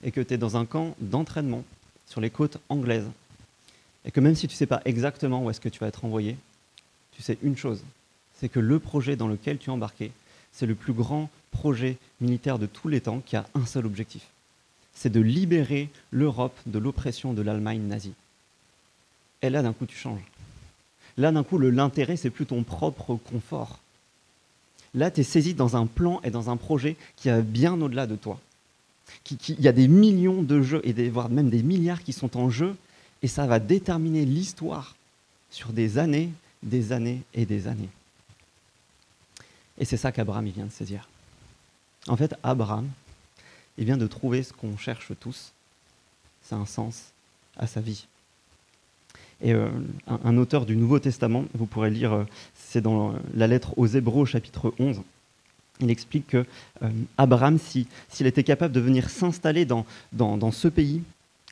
et 0.02 0.10
que 0.10 0.22
tu 0.22 0.34
es 0.34 0.38
dans 0.38 0.56
un 0.56 0.64
camp 0.64 0.94
d'entraînement 1.00 1.64
sur 2.06 2.22
les 2.22 2.30
côtes 2.30 2.56
anglaises. 2.70 3.10
Et 4.06 4.10
que 4.10 4.20
même 4.20 4.34
si 4.34 4.48
tu 4.48 4.54
ne 4.54 4.56
sais 4.56 4.66
pas 4.66 4.80
exactement 4.86 5.44
où 5.44 5.50
est-ce 5.50 5.60
que 5.60 5.68
tu 5.68 5.78
vas 5.80 5.88
être 5.88 6.04
envoyé, 6.06 6.38
tu 7.12 7.22
sais 7.22 7.36
une 7.42 7.58
chose, 7.58 7.82
c'est 8.38 8.48
que 8.48 8.60
le 8.60 8.78
projet 8.78 9.16
dans 9.16 9.28
lequel 9.28 9.58
tu 9.58 9.68
es 9.68 9.72
embarqué, 9.72 10.12
c'est 10.52 10.66
le 10.66 10.74
plus 10.74 10.92
grand 10.92 11.30
projet 11.50 11.96
militaire 12.20 12.58
de 12.58 12.66
tous 12.66 12.88
les 12.88 13.00
temps 13.00 13.22
qui 13.24 13.36
a 13.36 13.46
un 13.54 13.66
seul 13.66 13.86
objectif. 13.86 14.26
C'est 14.94 15.10
de 15.10 15.20
libérer 15.20 15.88
l'Europe 16.10 16.58
de 16.66 16.78
l'oppression 16.78 17.32
de 17.32 17.42
l'Allemagne 17.42 17.82
nazie. 17.82 18.14
Et 19.42 19.50
là, 19.50 19.62
d'un 19.62 19.72
coup, 19.72 19.86
tu 19.86 19.96
changes. 19.96 20.20
Là, 21.16 21.32
d'un 21.32 21.44
coup, 21.44 21.58
l'intérêt, 21.58 22.16
c'est 22.16 22.30
plus 22.30 22.46
ton 22.46 22.62
propre 22.62 23.16
confort. 23.16 23.78
Là, 24.94 25.10
tu 25.10 25.20
es 25.20 25.24
saisi 25.24 25.54
dans 25.54 25.76
un 25.76 25.86
plan 25.86 26.20
et 26.24 26.30
dans 26.30 26.50
un 26.50 26.56
projet 26.56 26.96
qui 27.16 27.28
va 27.28 27.40
bien 27.40 27.80
au-delà 27.80 28.06
de 28.06 28.16
toi. 28.16 28.40
Il 29.30 29.60
y 29.60 29.68
a 29.68 29.72
des 29.72 29.88
millions 29.88 30.42
de 30.42 30.62
jeux, 30.62 30.80
et 30.84 31.08
voire 31.08 31.30
même 31.30 31.50
des 31.50 31.62
milliards 31.62 32.02
qui 32.02 32.12
sont 32.12 32.36
en 32.36 32.50
jeu, 32.50 32.76
et 33.22 33.28
ça 33.28 33.46
va 33.46 33.58
déterminer 33.58 34.24
l'histoire 34.24 34.96
sur 35.50 35.72
des 35.72 35.98
années, 35.98 36.30
des 36.62 36.92
années 36.92 37.22
et 37.34 37.46
des 37.46 37.66
années. 37.66 37.88
Et 39.80 39.84
c'est 39.84 39.96
ça 39.96 40.12
qu'Abraham 40.12 40.46
vient 40.46 40.66
de 40.66 40.70
saisir. 40.70 41.08
En 42.06 42.16
fait, 42.16 42.34
Abraham, 42.42 42.88
il 43.78 43.86
vient 43.86 43.96
de 43.96 44.06
trouver 44.06 44.42
ce 44.42 44.52
qu'on 44.52 44.76
cherche 44.76 45.12
tous, 45.18 45.52
c'est 46.42 46.54
un 46.54 46.66
sens 46.66 47.12
à 47.56 47.66
sa 47.66 47.80
vie. 47.80 48.06
Et 49.42 49.54
euh, 49.54 49.70
un, 50.06 50.36
auteur 50.36 50.66
du 50.66 50.76
Nouveau 50.76 50.98
Testament, 50.98 51.44
vous 51.54 51.66
pourrez 51.66 51.90
lire, 51.90 52.12
euh, 52.12 52.24
c'est 52.54 52.82
dans 52.82 53.14
la 53.34 53.46
lettre 53.46 53.72
aux 53.78 53.86
Hébreux, 53.86 54.26
chapitre 54.26 54.74
11, 54.78 55.00
il 55.80 55.90
explique 55.90 56.26
que 56.26 56.44
euh, 56.82 56.90
Abraham, 57.16 57.58
s'il 57.58 58.26
était 58.26 58.44
capable 58.44 58.74
de 58.74 58.80
venir 58.80 59.08
s'installer 59.08 59.64
dans, 59.64 59.86
ce 60.52 60.68
pays, 60.68 61.02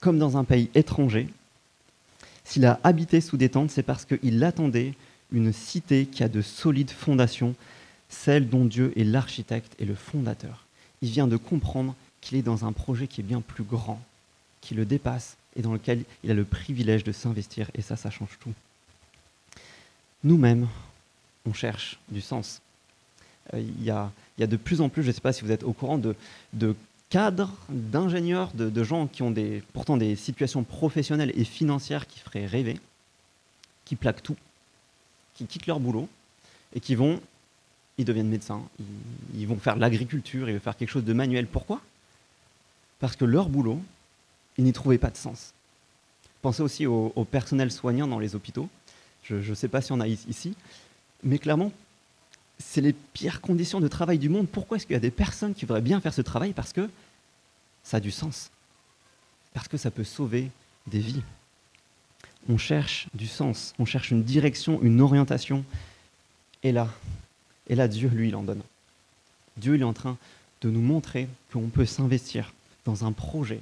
comme 0.01 0.19
dans 0.19 0.37
un 0.37 0.45
pays 0.45 0.69
étranger, 0.75 1.29
s'il 2.45 2.67
a 2.67 2.79
habité 2.85 3.23
sous 3.23 3.39
des 3.39 3.49
tentes, 3.49 3.71
c'est 3.71 3.83
parce 3.83 4.05
qu'il 4.05 4.45
attendait 4.45 4.95
une 5.33 5.53
cité 5.53 6.07
qui 6.07 6.23
a 6.23 6.29
de 6.29 6.43
solides 6.43 6.91
fondations, 6.91 7.55
celle 8.09 8.49
dont 8.49 8.65
Dieu 8.65 8.93
est 8.97 9.05
l'architecte 9.05 9.75
et 9.79 9.85
le 9.85 9.95
fondateur. 9.95 10.65
Il 11.03 11.11
vient 11.11 11.27
de 11.27 11.37
comprendre 11.37 11.95
qu'il 12.21 12.39
est 12.39 12.43
dans 12.43 12.65
un 12.65 12.73
projet 12.73 13.07
qui 13.07 13.21
est 13.21 13.25
bien 13.25 13.41
plus 13.41 13.65
grand, 13.65 14.01
qui 14.61 14.75
le 14.75 14.85
dépasse 14.85 15.37
et 15.57 15.63
dans 15.63 15.73
lequel 15.73 16.05
il 16.25 16.31
a 16.31 16.35
le 16.35 16.45
privilège 16.45 17.05
de 17.05 17.13
s'investir, 17.13 17.71
et 17.75 17.83
ça, 17.83 17.97
ça 17.97 18.11
change 18.11 18.39
tout. 18.41 18.53
Nous-mêmes, 20.25 20.69
on 21.47 21.53
cherche 21.53 21.99
du 22.09 22.21
sens. 22.21 22.61
Euh, 23.55 23.61
il 23.61 23.85
y, 23.85 23.91
a, 23.91 24.11
de 24.39 24.57
plus 24.57 24.81
en 24.81 24.89
plus, 24.89 25.03
je 25.03 25.09
ne 25.09 25.13
sais 25.13 25.21
pas 25.21 25.33
si 25.33 25.43
vous 25.43 25.51
êtes 25.51 25.65
au 25.65 25.73
courant, 25.73 25.99
de, 25.99 26.77
cadres, 27.11 27.55
d'ingénieurs, 27.69 28.53
de, 28.55 28.85
gens 28.85 29.07
qui 29.07 29.23
ont 29.23 29.35
pourtant 29.73 29.97
des 29.97 30.17
situations 30.17 30.65
professionnelles 30.65 31.33
et 31.35 31.45
financières 31.45 32.07
qui 32.07 32.21
feraient 32.21 32.47
rêver, 32.47 32.79
qui 33.85 33.97
plaquent 33.97 34.23
tout, 34.23 34.37
qui 35.35 35.47
quittent 35.47 35.67
leur 35.67 35.81
boulot 35.81 36.09
et 36.75 36.81
qui 36.81 36.95
vont, 36.95 37.21
ils 37.99 38.05
deviennent 38.05 38.29
médecins, 38.29 38.63
ils, 39.35 39.47
vont 39.47 39.59
faire 39.59 39.75
de 39.75 39.81
l'agriculture, 39.81 40.49
ils 40.49 40.55
vont 40.55 40.61
faire 40.61 40.77
quelque 40.77 40.91
chose 40.91 41.05
de 41.05 41.13
manuel. 41.13 41.47
Pourquoi? 41.47 41.83
Parce 43.01 43.17
que 43.17 43.25
leur 43.25 43.49
boulot, 43.49 43.83
ils 44.57 44.65
n'y 44.65 44.73
trouvaient 44.73 44.99
pas 44.99 45.11
de 45.11 45.17
sens. 45.17 45.53
Pensez 46.41 46.63
aussi 46.63 46.87
au, 46.87 47.11
personnel 47.31 47.73
soignant 47.73 48.07
dans 48.07 48.21
les 48.21 48.37
hôpitaux. 48.37 48.69
Je 49.25 49.37
ne 49.37 49.55
sais 49.55 49.69
pas 49.69 49.83
si 49.83 49.93
on 49.93 50.01
a 50.01 50.07
ici, 50.07 50.55
mais 51.25 51.39
clairement, 51.39 51.73
c'est 52.59 52.81
les 52.81 52.93
pires 52.93 53.41
conditions 53.41 53.81
de 53.81 53.89
travail 53.89 54.19
du 54.19 54.29
monde. 54.29 54.49
Pourquoi 54.49 54.77
est-ce 54.77 54.87
qu'il 54.87 54.95
y 54.95 54.97
a 54.97 55.01
des 55.01 55.11
personnes 55.11 55.55
qui 55.55 55.65
voudraient 55.65 55.81
bien 55.81 56.01
faire 56.01 56.15
ce 56.15 56.23
travail? 56.23 56.53
Parce 56.53 56.73
que 56.73 56.89
ça 57.83 57.99
a 57.99 58.01
du 58.01 58.11
sens. 58.11 58.51
Parce 59.55 59.69
que 59.69 59.77
ça 59.77 59.91
peut 59.91 60.05
sauver 60.05 60.51
des 60.87 61.01
vies. 61.01 61.23
On 62.49 62.59
cherche 62.59 63.09
du 63.15 63.27
sens, 63.27 63.75
on 63.79 63.85
cherche 63.85 64.11
une 64.11 64.23
direction, 64.23 64.81
une 64.83 65.01
orientation. 65.01 65.65
Et 66.63 66.73
là, 66.73 66.89
et 67.69 67.75
là, 67.75 67.89
Dieu, 67.89 68.09
lui, 68.09 68.29
il 68.29 68.37
en 68.37 68.43
donne. 68.43 68.63
Dieu, 69.57 69.75
il 69.75 69.81
est 69.81 69.85
en 69.85 69.93
train 69.93 70.17
de 70.63 70.71
nous 70.71 70.81
montrer 70.81 71.29
qu'on 71.53 71.69
peut 71.69 71.87
s'investir 71.87 72.53
dans 72.85 73.05
un 73.05 73.13
projet 73.13 73.61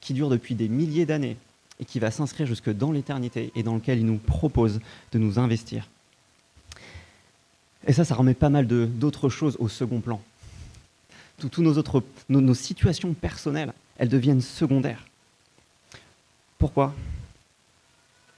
qui 0.00 0.14
dure 0.14 0.28
depuis 0.28 0.54
des 0.54 0.68
milliers 0.68 1.06
d'années 1.06 1.36
et 1.80 1.84
qui 1.84 1.98
va 1.98 2.10
s'inscrire 2.10 2.46
jusque 2.46 2.70
dans 2.70 2.92
l'éternité 2.92 3.52
et 3.54 3.62
dans 3.62 3.74
lequel 3.74 3.98
il 3.98 4.06
nous 4.06 4.18
propose 4.18 4.80
de 5.12 5.18
nous 5.18 5.38
investir. 5.38 5.88
Et 7.86 7.92
ça, 7.92 8.04
ça 8.04 8.14
remet 8.14 8.34
pas 8.34 8.50
mal 8.50 8.66
d'autres 8.66 9.28
choses 9.28 9.56
au 9.60 9.68
second 9.68 10.00
plan. 10.00 10.20
Toutes 11.38 11.58
nos, 11.58 11.76
autres, 11.76 12.02
nos, 12.28 12.54
situations 12.54 13.12
personnelles, 13.12 13.72
elles 13.98 14.08
deviennent 14.08 14.40
secondaires. 14.40 15.06
Pourquoi? 16.58 16.94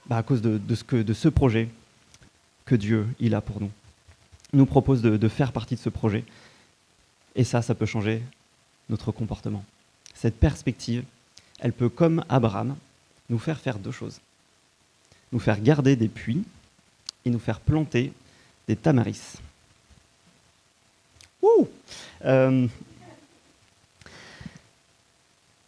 Bah, 0.07 0.18
À 0.18 0.23
cause 0.23 0.42
de, 0.42 0.75
ce 0.75 0.85
que, 0.85 0.97
de 0.97 1.14
ce 1.14 1.29
projet 1.29 1.68
que 2.66 2.75
Dieu 2.75 3.07
il 3.21 3.35
a 3.35 3.40
pour 3.40 3.61
nous. 3.61 3.71
Nous 4.53 4.67
propose 4.67 5.03
de 5.03 5.29
faire 5.29 5.53
partie 5.53 5.75
de 5.75 5.81
ce 5.81 5.91
projet. 5.91 6.25
Et 7.35 7.45
ça, 7.45 7.63
ça 7.63 7.75
peut 7.75 7.87
changer 7.87 8.23
notre 8.89 9.13
comportement. 9.13 9.65
Cette 10.15 10.39
perspective, 10.39 11.05
elle 11.61 11.73
peut, 11.73 11.89
comme 11.89 12.25
Abraham, 12.29 12.77
nous 13.29 13.39
faire 13.39 13.61
faire 13.61 13.79
deux 13.79 13.93
choses. 13.93 14.21
Nous 15.33 15.39
faire 15.39 15.61
garder 15.61 15.97
des 15.97 16.09
puits 16.09 16.45
et 17.25 17.31
nous 17.31 17.39
faire 17.39 17.61
planter 17.61 18.13
des 18.67 18.77
tamaris. 18.77 19.35
Euh, 22.25 22.67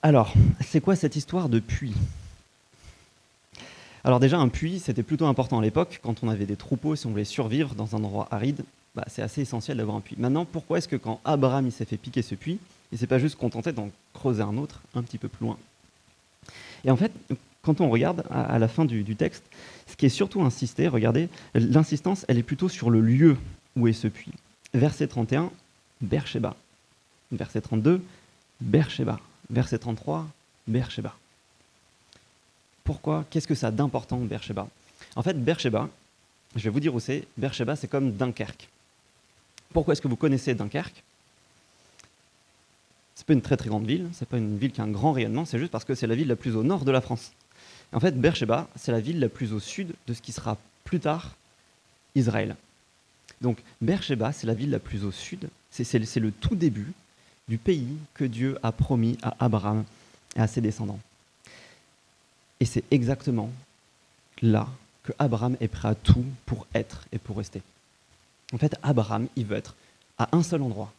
alors, 0.03 0.35
c'est 0.61 0.81
quoi 0.81 0.97
cette 0.97 1.17
histoire 1.17 1.49
de 1.49 1.61
puits? 1.61 1.95
Alors 4.05 4.21
déjà, 4.21 4.39
un 4.39 4.49
puits, 4.49 4.79
c'était 4.79 5.03
plutôt 5.03 5.27
important 5.27 5.59
à 5.59 5.63
l'époque. 5.63 6.01
Quand 6.03 6.23
on 6.23 6.29
avait 6.29 6.47
des 6.47 6.57
troupeaux, 6.57 6.97
si 6.97 7.07
on 7.07 7.11
voulait 7.11 7.25
survivre 7.25 7.75
dans 7.75 7.97
un 7.97 8.05
endroit 8.05 8.29
aride, 8.31 8.65
bah, 8.95 9.05
c'est 9.09 9.23
assez 9.23 9.43
essentiel 9.43 9.77
d'avoir 9.77 9.97
un 9.97 10.01
puits. 10.01 10.17
Maintenant, 10.19 10.45
pourquoi 10.45 10.79
est-ce 10.79 10.89
que 10.89 10.97
quand 10.97 11.21
Abraham 11.25 11.71
s'est 11.71 11.85
fait 11.85 11.97
piquer 11.97 12.23
ce 12.23 12.35
puits, 12.35 12.59
il 12.93 12.99
s'est 12.99 13.07
pas 13.07 13.19
juste 13.19 13.37
contenté 13.37 13.73
d'en 13.73 13.91
creuser 14.15 14.43
un 14.43 14.57
autre 14.57 14.81
un 14.95 15.03
petit 15.03 15.19
peu 15.19 15.29
plus 15.29 15.45
loin? 15.45 15.59
Et 16.85 16.91
en 16.91 16.97
fait, 16.97 17.13
quand 17.63 17.81
on 17.81 17.91
regarde 17.91 18.25
à, 18.31 18.59
la 18.59 18.69
fin 18.69 18.85
du, 18.85 19.05
texte, 19.17 19.45
ce 19.87 19.97
qui 19.97 20.07
est 20.07 20.11
surtout 20.11 20.43
insisté, 20.43 20.89
regardez, 20.89 21.29
l'insistance, 21.55 22.25
elle 22.29 22.39
est 22.39 22.43
plutôt 22.43 22.69
sur 22.69 22.91
le 22.91 23.01
lieu 23.01 23.37
où 23.77 23.87
est 23.87 23.93
ce 23.93 24.09
puits. 24.09 24.33
Verset 24.73 25.09
31, 25.09 25.51
Bercheba. 26.01 26.57
Verset 27.33 27.61
32, 27.61 28.03
Bercheba. 28.61 29.21
Verset 29.51 29.79
33, 29.79 30.27
Bercheba. 30.67 31.15
Pourquoi? 32.85 33.25
Qu'est-ce 33.31 33.47
que 33.47 33.55
ça 33.55 33.69
a 33.69 33.71
d'important, 33.71 34.19
Bercheba 34.19 34.69
En 35.17 35.23
fait, 35.23 35.35
Bercheba, 35.35 35.89
je 36.57 36.65
vais 36.65 36.71
vous 36.71 36.81
dire 36.81 36.95
où 36.95 37.01
c'est. 37.01 37.27
Bercheba, 37.37 37.77
c'est 37.77 37.89
comme 37.89 38.13
Dunkerque. 38.13 38.69
Pourquoi 39.73 39.93
est-ce 39.93 40.03
que 40.03 40.09
vous 40.09 40.17
connaissez 40.17 40.55
Dunkerque? 40.55 41.03
C'est 43.15 43.27
pas 43.27 43.35
une 43.35 43.43
très 43.43 43.57
très 43.57 43.69
grande 43.69 43.87
ville, 43.87 44.09
c'est 44.13 44.29
pas 44.29 44.39
une 44.39 44.57
ville 44.57 44.73
qui 44.73 44.81
a 44.81 44.85
un 44.85 44.91
grand 44.91 45.13
rayonnement, 45.13 45.45
c'est 45.45 45.59
juste 45.59 45.71
parce 45.71 45.85
que 45.85 45.95
c'est 45.95 46.07
la 46.07 46.15
ville 46.15 46.29
la 46.29 46.37
plus 46.37 46.57
au 46.57 46.63
nord 46.63 46.85
de 46.85 46.91
la 46.91 47.03
France. 47.03 47.33
En 47.93 48.01
fait, 48.01 48.19
Beersheba, 48.19 48.69
c'est 48.77 48.93
la 48.93 49.01
ville 49.01 49.21
la 49.21 49.29
plus 49.29 49.53
au 49.53 49.61
sud 49.61 49.93
de 50.07 50.15
ce 50.15 50.23
qui 50.23 50.33
sera 50.33 50.57
plus 50.85 51.01
tard 51.01 51.37
Israël. 52.15 52.57
Donc 53.41 53.59
Beersheba, 53.81 54.33
c'est 54.33 54.47
la 54.47 54.55
ville 54.55 54.71
la 54.71 54.79
plus 54.79 55.05
au 55.05 55.11
sud, 55.11 55.49
c'est 55.71 56.17
le 56.17 56.31
tout 56.31 56.55
début 56.55 56.93
du 57.49 57.59
pays 57.59 57.97
que 58.15 58.25
Dieu 58.25 58.59
a 58.63 58.73
promis 58.73 59.19
à 59.23 59.35
Abraham 59.39 59.85
et 60.37 60.41
à 60.41 60.47
ses 60.47 60.61
descendants. 60.61 61.01
Et 62.61 62.65
c'est 62.67 62.85
exactement 62.91 63.51
là 64.43 64.69
que 65.03 65.13
Abraham 65.19 65.57
est 65.61 65.69
prêt 65.69 65.89
à 65.89 65.95
tout 65.95 66.25
pour 66.47 66.67
être 66.75 67.07
et 67.13 67.19
pour 67.19 67.39
rester. 67.39 67.63
En 68.53 68.59
fait, 68.59 68.77
Abraham, 68.83 69.29
il 69.37 69.47
veut 69.47 69.57
être 69.57 69.75
à 70.19 70.29
un 70.33 70.43
seul 70.43 70.63
endroit, 70.63 70.93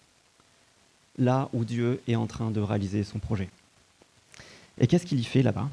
là 1.17 1.49
où 1.53 1.63
Dieu 1.63 2.01
est 2.07 2.15
en 2.15 2.27
train 2.27 2.51
de 2.51 2.59
réaliser 2.59 3.03
son 3.03 3.19
projet. 3.19 3.49
Et 4.79 4.87
qu'est-ce 4.87 5.05
qu'il 5.05 5.19
y 5.19 5.23
fait 5.23 5.43
là-bas? 5.43 5.69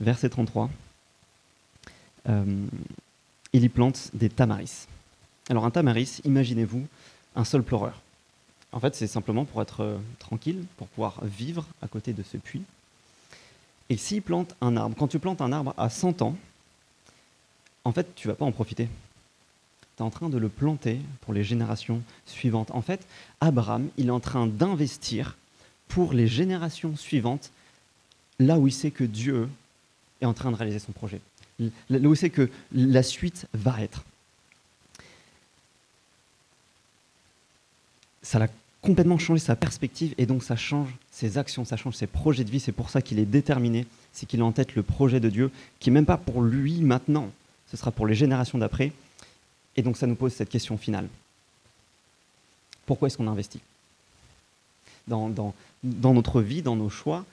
Verset 0.00 0.28
33. 0.28 0.70
Euh, 2.28 2.66
il 3.52 3.64
y 3.64 3.68
plante 3.68 4.10
des 4.14 4.28
tamaris. 4.28 4.86
Alors 5.48 5.64
un 5.64 5.70
tamaris, 5.70 6.20
imaginez-vous 6.24 6.86
un 7.34 7.44
seul 7.44 7.62
pleureur. 7.62 8.00
En 8.72 8.80
fait, 8.80 8.94
c'est 8.94 9.06
simplement 9.06 9.44
pour 9.44 9.62
être 9.62 9.80
euh, 9.80 9.98
tranquille, 10.18 10.64
pour 10.76 10.86
pouvoir 10.88 11.24
vivre 11.24 11.66
à 11.82 11.88
côté 11.88 12.12
de 12.12 12.22
ce 12.22 12.36
puits. 12.36 12.62
Et 13.90 13.98
s'il 13.98 14.22
plante 14.22 14.54
un 14.62 14.76
arbre, 14.78 14.96
quand 14.96 15.08
tu 15.08 15.18
plantes 15.18 15.42
un 15.42 15.52
arbre 15.52 15.74
à 15.76 15.90
100 15.90 16.22
ans, 16.22 16.36
en 17.84 17.92
fait, 17.92 18.14
tu 18.14 18.28
vas 18.28 18.34
pas 18.34 18.46
en 18.46 18.52
profiter 18.52 18.88
en 20.00 20.10
train 20.10 20.28
de 20.28 20.38
le 20.38 20.48
planter 20.48 21.00
pour 21.20 21.34
les 21.34 21.44
générations 21.44 22.02
suivantes. 22.26 22.70
En 22.72 22.82
fait, 22.82 23.06
Abraham, 23.40 23.88
il 23.96 24.08
est 24.08 24.12
en 24.12 24.20
train 24.20 24.46
d'investir 24.46 25.36
pour 25.88 26.12
les 26.12 26.26
générations 26.26 26.96
suivantes 26.96 27.50
là 28.38 28.58
où 28.58 28.66
il 28.66 28.72
sait 28.72 28.90
que 28.90 29.04
Dieu 29.04 29.48
est 30.20 30.26
en 30.26 30.34
train 30.34 30.50
de 30.50 30.56
réaliser 30.56 30.78
son 30.78 30.92
projet, 30.92 31.20
là 31.58 32.08
où 32.08 32.14
il 32.14 32.16
sait 32.16 32.30
que 32.30 32.50
la 32.72 33.02
suite 33.02 33.46
va 33.52 33.82
être. 33.82 34.04
Ça 38.22 38.38
l'a 38.38 38.48
complètement 38.82 39.18
changé 39.18 39.40
sa 39.40 39.56
perspective 39.56 40.14
et 40.18 40.26
donc 40.26 40.42
ça 40.42 40.56
change 40.56 40.88
ses 41.10 41.38
actions, 41.38 41.64
ça 41.64 41.76
change 41.76 41.94
ses 41.94 42.06
projets 42.06 42.44
de 42.44 42.50
vie. 42.50 42.60
C'est 42.60 42.72
pour 42.72 42.90
ça 42.90 43.02
qu'il 43.02 43.18
est 43.18 43.26
déterminé, 43.26 43.86
c'est 44.12 44.26
qu'il 44.26 44.40
a 44.40 44.44
en 44.44 44.52
tête 44.52 44.74
le 44.74 44.82
projet 44.82 45.20
de 45.20 45.28
Dieu, 45.28 45.50
qui 45.78 45.90
n'est 45.90 45.94
même 45.94 46.06
pas 46.06 46.16
pour 46.16 46.42
lui 46.42 46.80
maintenant, 46.80 47.30
ce 47.70 47.76
sera 47.76 47.90
pour 47.90 48.06
les 48.06 48.14
générations 48.14 48.58
d'après. 48.58 48.92
Et 49.76 49.82
donc 49.82 49.96
ça 49.96 50.06
nous 50.06 50.14
pose 50.14 50.32
cette 50.32 50.48
question 50.48 50.76
finale. 50.78 51.08
Pourquoi 52.86 53.06
est-ce 53.06 53.16
qu'on 53.16 53.28
investit 53.28 53.60
dans, 55.06 55.28
dans, 55.28 56.14
notre 56.14 56.40
vie, 56.40 56.62
dans 56.62 56.76
nos 56.76 56.88
choix, 56.88 57.24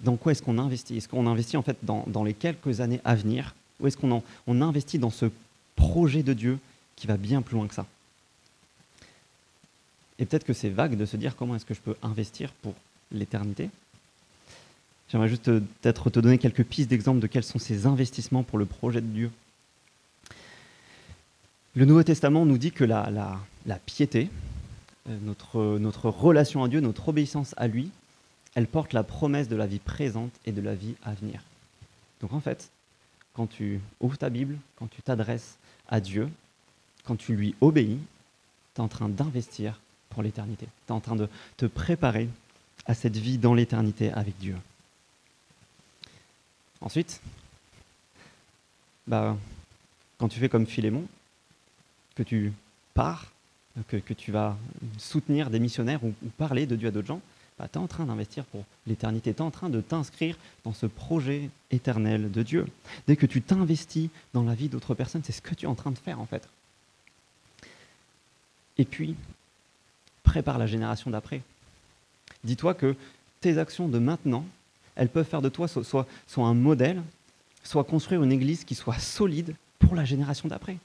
dans 0.00 0.16
quoi 0.16 0.32
est-ce 0.32 0.42
qu'on 0.42 0.58
investit? 0.58 0.96
Est-ce 0.96 1.08
qu'on 1.08 1.26
investit 1.26 1.56
en 1.56 1.62
fait 1.62 1.76
dans, 1.82 2.24
les 2.24 2.34
quelques 2.34 2.80
années 2.80 3.00
à 3.04 3.14
venir? 3.14 3.54
Ou 3.80 3.86
est-ce 3.86 3.96
qu'on 3.96 4.22
on 4.46 4.62
investit 4.62 4.98
dans 4.98 5.10
ce 5.10 5.26
projet 5.76 6.22
de 6.22 6.32
Dieu 6.32 6.58
qui 6.96 7.06
va 7.06 7.16
bien 7.16 7.42
plus 7.42 7.56
loin 7.56 7.66
que 7.66 7.74
ça? 7.74 7.86
Et 10.20 10.26
peut-être 10.26 10.44
que 10.44 10.52
c'est 10.52 10.68
vague 10.68 10.96
de 10.96 11.04
se 11.06 11.16
dire 11.16 11.34
comment 11.34 11.56
est-ce 11.56 11.66
que 11.66 11.74
je 11.74 11.80
peux 11.80 11.96
investir 12.02 12.52
pour 12.62 12.74
l'éternité 13.10 13.70
J'aimerais 15.08 15.28
juste 15.28 15.48
euh, 15.48 15.60
peut-être 15.80 16.08
te 16.10 16.20
donner 16.20 16.38
quelques 16.38 16.62
pistes 16.62 16.90
d'exemples 16.90 17.18
de 17.18 17.26
quels 17.26 17.42
sont 17.42 17.58
ces 17.58 17.86
investissements 17.86 18.44
pour 18.44 18.58
le 18.58 18.66
projet 18.66 19.00
de 19.00 19.06
Dieu 19.06 19.30
le 21.76 21.84
Nouveau 21.84 22.02
Testament 22.02 22.44
nous 22.46 22.58
dit 22.58 22.72
que 22.72 22.82
la, 22.82 23.38
piété, 23.86 24.28
euh, 25.08 25.16
notre, 25.22 25.78
notre 25.78 26.08
relation 26.08 26.64
à 26.64 26.68
Dieu, 26.68 26.80
notre 26.80 27.10
obéissance 27.10 27.54
à 27.56 27.68
lui, 27.68 27.90
elle 28.56 28.66
porte 28.66 28.92
la 28.92 29.04
promesse 29.04 29.48
de 29.48 29.54
la 29.54 29.68
vie 29.68 29.78
présente 29.78 30.32
et 30.46 30.52
de 30.52 30.60
la 30.60 30.74
vie 30.74 30.96
à 31.04 31.14
venir. 31.14 31.40
Donc 32.20 32.32
en 32.32 32.40
fait, 32.40 32.70
quand 33.34 33.46
tu 33.46 33.80
ouvres 34.00 34.18
ta 34.18 34.30
Bible, 34.30 34.58
quand 34.76 34.90
tu 34.90 35.00
t'adresses 35.00 35.58
à 35.88 36.00
Dieu, 36.00 36.28
quand 37.04 37.14
tu 37.14 37.36
lui 37.36 37.54
obéis, 37.60 37.98
tu 38.74 38.80
es 38.80 38.84
en 38.84 38.88
train 38.88 39.08
d'investir 39.08 39.80
pour 40.10 40.22
l'éternité. 40.22 40.66
Tu 40.86 40.92
es 40.92 40.94
en 40.94 41.00
train 41.00 41.16
de 41.16 41.28
te 41.56 41.66
préparer 41.66 42.28
à 42.86 42.94
cette 42.94 43.16
vie 43.16 43.38
dans 43.38 43.54
l'éternité 43.54 44.12
avec 44.12 44.36
Dieu. 44.38 44.56
Ensuite, 46.80 47.20
bah, 49.06 49.36
quand 50.18 50.28
tu 50.28 50.38
fais 50.38 50.48
comme 50.48 50.66
Philémon, 50.66 51.06
que 52.14 52.22
tu 52.22 52.52
pars, 52.94 53.32
que, 53.88 54.12
tu 54.12 54.32
vas 54.32 54.56
soutenir 54.98 55.50
des 55.50 55.58
missionnaires 55.58 56.04
ou, 56.04 56.12
parler 56.36 56.66
de 56.66 56.76
Dieu 56.76 56.88
à 56.88 56.90
d'autres 56.90 57.08
gens, 57.08 57.20
bah, 57.58 57.68
tu 57.70 57.78
es 57.78 57.82
en 57.82 57.86
train 57.86 58.04
d'investir 58.04 58.44
pour 58.46 58.64
l'éternité, 58.86 59.32
tu 59.34 59.38
es 59.38 59.42
en 59.42 59.50
train 59.50 59.68
de 59.68 59.80
t'inscrire 59.80 60.36
dans 60.64 60.72
ce 60.72 60.86
projet 60.86 61.50
éternel 61.70 62.30
de 62.30 62.42
Dieu. 62.42 62.66
Dès 63.06 63.16
que 63.16 63.26
tu 63.26 63.42
t'investis 63.42 64.08
dans 64.32 64.42
la 64.42 64.54
vie 64.54 64.68
d'autres 64.68 64.94
personnes, 64.94 65.22
c'est 65.24 65.32
ce 65.32 65.42
que 65.42 65.54
tu 65.54 65.66
es 65.66 65.68
en 65.68 65.74
train 65.74 65.90
de 65.90 65.98
faire 65.98 66.20
en 66.20 66.26
fait. 66.26 66.48
Et 68.78 68.84
puis, 68.84 69.14
prépare 70.30 70.58
la 70.58 70.68
génération 70.68 71.10
d'après. 71.10 71.42
Dis-toi 72.44 72.74
que 72.74 72.94
tes 73.40 73.58
actions 73.58 73.88
de 73.88 73.98
maintenant, 73.98 74.44
elles 74.94 75.08
peuvent 75.08 75.26
faire 75.26 75.42
de 75.42 75.48
toi 75.48 75.66
soit, 75.66 76.06
un 76.36 76.54
modèle, 76.54 77.02
soit 77.64 77.82
construire 77.82 78.22
une 78.22 78.30
église 78.30 78.62
qui 78.62 78.76
soit 78.76 79.00
solide 79.00 79.56
pour 79.80 79.96
la 79.96 80.04
génération 80.04 80.48
d'après. 80.48 80.76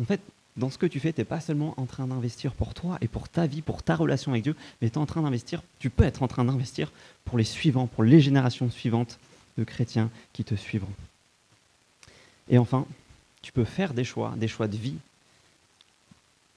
En 0.00 0.04
fait, 0.04 0.20
dans 0.56 0.70
ce 0.70 0.78
que 0.78 0.86
tu 0.86 0.98
fais, 0.98 1.12
tu 1.12 1.20
n'es 1.20 1.24
pas 1.24 1.40
seulement 1.40 1.72
en 1.76 1.86
train 1.86 2.08
d'investir 2.08 2.54
pour 2.54 2.74
toi 2.74 2.98
et 3.00 3.06
pour 3.06 3.28
ta 3.28 3.46
vie, 3.46 3.62
pour 3.62 3.84
ta 3.84 3.94
relation 3.94 4.32
avec 4.32 4.42
Dieu, 4.42 4.56
mais 4.82 4.90
tu 4.90 4.94
es 4.94 4.98
en 4.98 5.06
train 5.06 5.22
d'investir, 5.22 5.62
tu 5.78 5.88
peux 5.88 6.02
être 6.02 6.24
en 6.24 6.28
train 6.28 6.44
d'investir 6.44 6.90
pour 7.24 7.38
les 7.38 7.44
suivants, 7.44 7.86
pour 7.86 8.02
les 8.02 8.20
générations 8.20 8.70
suivantes 8.70 9.20
de 9.56 9.62
chrétiens 9.62 10.10
qui 10.32 10.42
te 10.42 10.56
suivront. 10.56 10.92
Et 12.48 12.58
enfin, 12.58 12.86
tu 13.40 13.52
peux 13.52 13.64
faire 13.64 13.94
des 13.94 14.04
choix, 14.04 14.34
des 14.36 14.48
choix 14.48 14.66
de 14.66 14.76
vie 14.76 14.98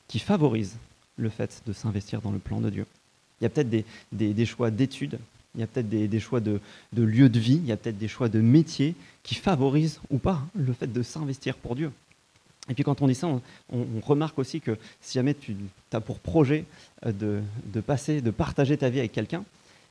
qui 0.08 0.18
favorisent 0.18 0.78
le 1.18 1.30
fait 1.30 1.62
de 1.66 1.74
s'investir 1.74 2.22
dans 2.22 2.32
le 2.32 2.40
plan 2.40 2.62
de 2.62 2.70
Dieu. 2.70 2.86
Il 3.40 3.44
y 3.44 3.48
a 3.48 3.50
peut-être 3.50 3.70
des, 3.70 4.46
choix 4.46 4.72
d'études, 4.72 5.20
il 5.56 5.62
y 5.62 5.64
a 5.64 5.68
peut-être 5.68 5.90
des, 5.90 6.20
choix 6.20 6.40
de, 6.40 6.60
de 6.94 7.04
lieu 7.04 7.30
de 7.30 7.40
vie, 7.40 7.56
il 7.56 7.66
y 7.66 7.72
a 7.72 7.78
peut-être 7.78 7.98
des 7.98 8.08
choix 8.08 8.30
de 8.30 8.40
métier 8.40 8.96
qui 9.24 9.36
favorisent 9.36 10.00
ou 10.10 10.18
pas 10.18 10.42
le 10.56 10.74
fait 10.74 10.92
de 10.92 11.04
s'investir 11.04 11.56
pour 11.56 11.76
Dieu. 11.76 11.92
Et 12.70 12.74
puis 12.74 12.84
quand 12.84 13.02
on 13.02 13.08
dit 13.08 13.16
ça, 13.16 13.28
on, 13.28 13.86
remarque 14.02 14.38
aussi 14.40 14.60
que 14.60 14.78
si 15.02 15.14
jamais 15.14 15.34
tu 15.34 15.56
as 15.92 16.02
pour 16.02 16.20
projet 16.20 16.66
euh, 17.06 17.42
de, 17.74 17.82
passer, 17.82 18.22
de 18.22 18.32
partager 18.32 18.78
ta 18.78 18.90
vie 18.90 19.00
avec 19.00 19.12
quelqu'un, 19.12 19.44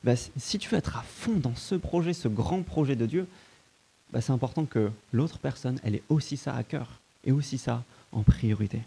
bah, 0.04 0.14
si 0.16 0.58
tu 0.58 0.68
veux 0.68 0.76
être 0.76 0.96
à 0.96 1.02
fond 1.02 1.34
dans 1.34 1.54
ce 1.54 1.74
projet, 1.74 2.12
ce 2.12 2.28
grand 2.28 2.62
projet 2.62 2.96
de 2.96 3.06
Dieu, 3.06 3.26
bah, 4.12 4.20
c'est 4.20 4.32
important 4.32 4.66
que 4.66 4.90
l'autre 5.12 5.38
personne, 5.38 5.80
elle 5.82 5.94
ait 5.94 6.02
aussi 6.08 6.36
ça 6.36 6.54
à 6.54 6.62
cœur 6.62 7.00
et 7.24 7.32
aussi 7.32 7.58
ça 7.58 7.82
en 8.12 8.22
priorité. 8.22 8.80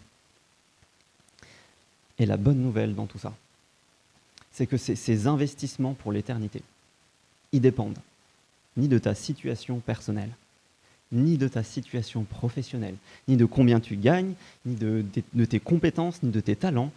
Et 2.20 2.26
la 2.26 2.36
bonne 2.36 2.60
nouvelle 2.60 2.94
dans 2.94 3.06
tout 3.06 3.18
ça, 3.18 3.34
c'est 4.52 4.66
que 4.66 4.76
ces 4.76 5.26
investissements 5.26 5.94
pour 5.94 6.12
l'éternité, 6.12 6.62
ils 7.50 7.62
dépendent 7.62 7.98
ni 8.76 8.88
de 8.88 8.98
ta 8.98 9.14
situation 9.14 9.80
personnelle, 9.80 10.30
ni 11.12 11.38
de 11.38 11.48
ta 11.48 11.64
situation 11.64 12.24
professionnelle, 12.24 12.96
ni 13.26 13.38
de 13.38 13.46
combien 13.46 13.80
tu 13.80 13.96
gagnes, 13.96 14.34
ni 14.66 14.76
de, 14.76 15.04
de 15.32 15.44
tes 15.46 15.60
compétences, 15.60 16.22
ni 16.22 16.30
de 16.30 16.40
tes 16.40 16.56
talents. 16.56 16.92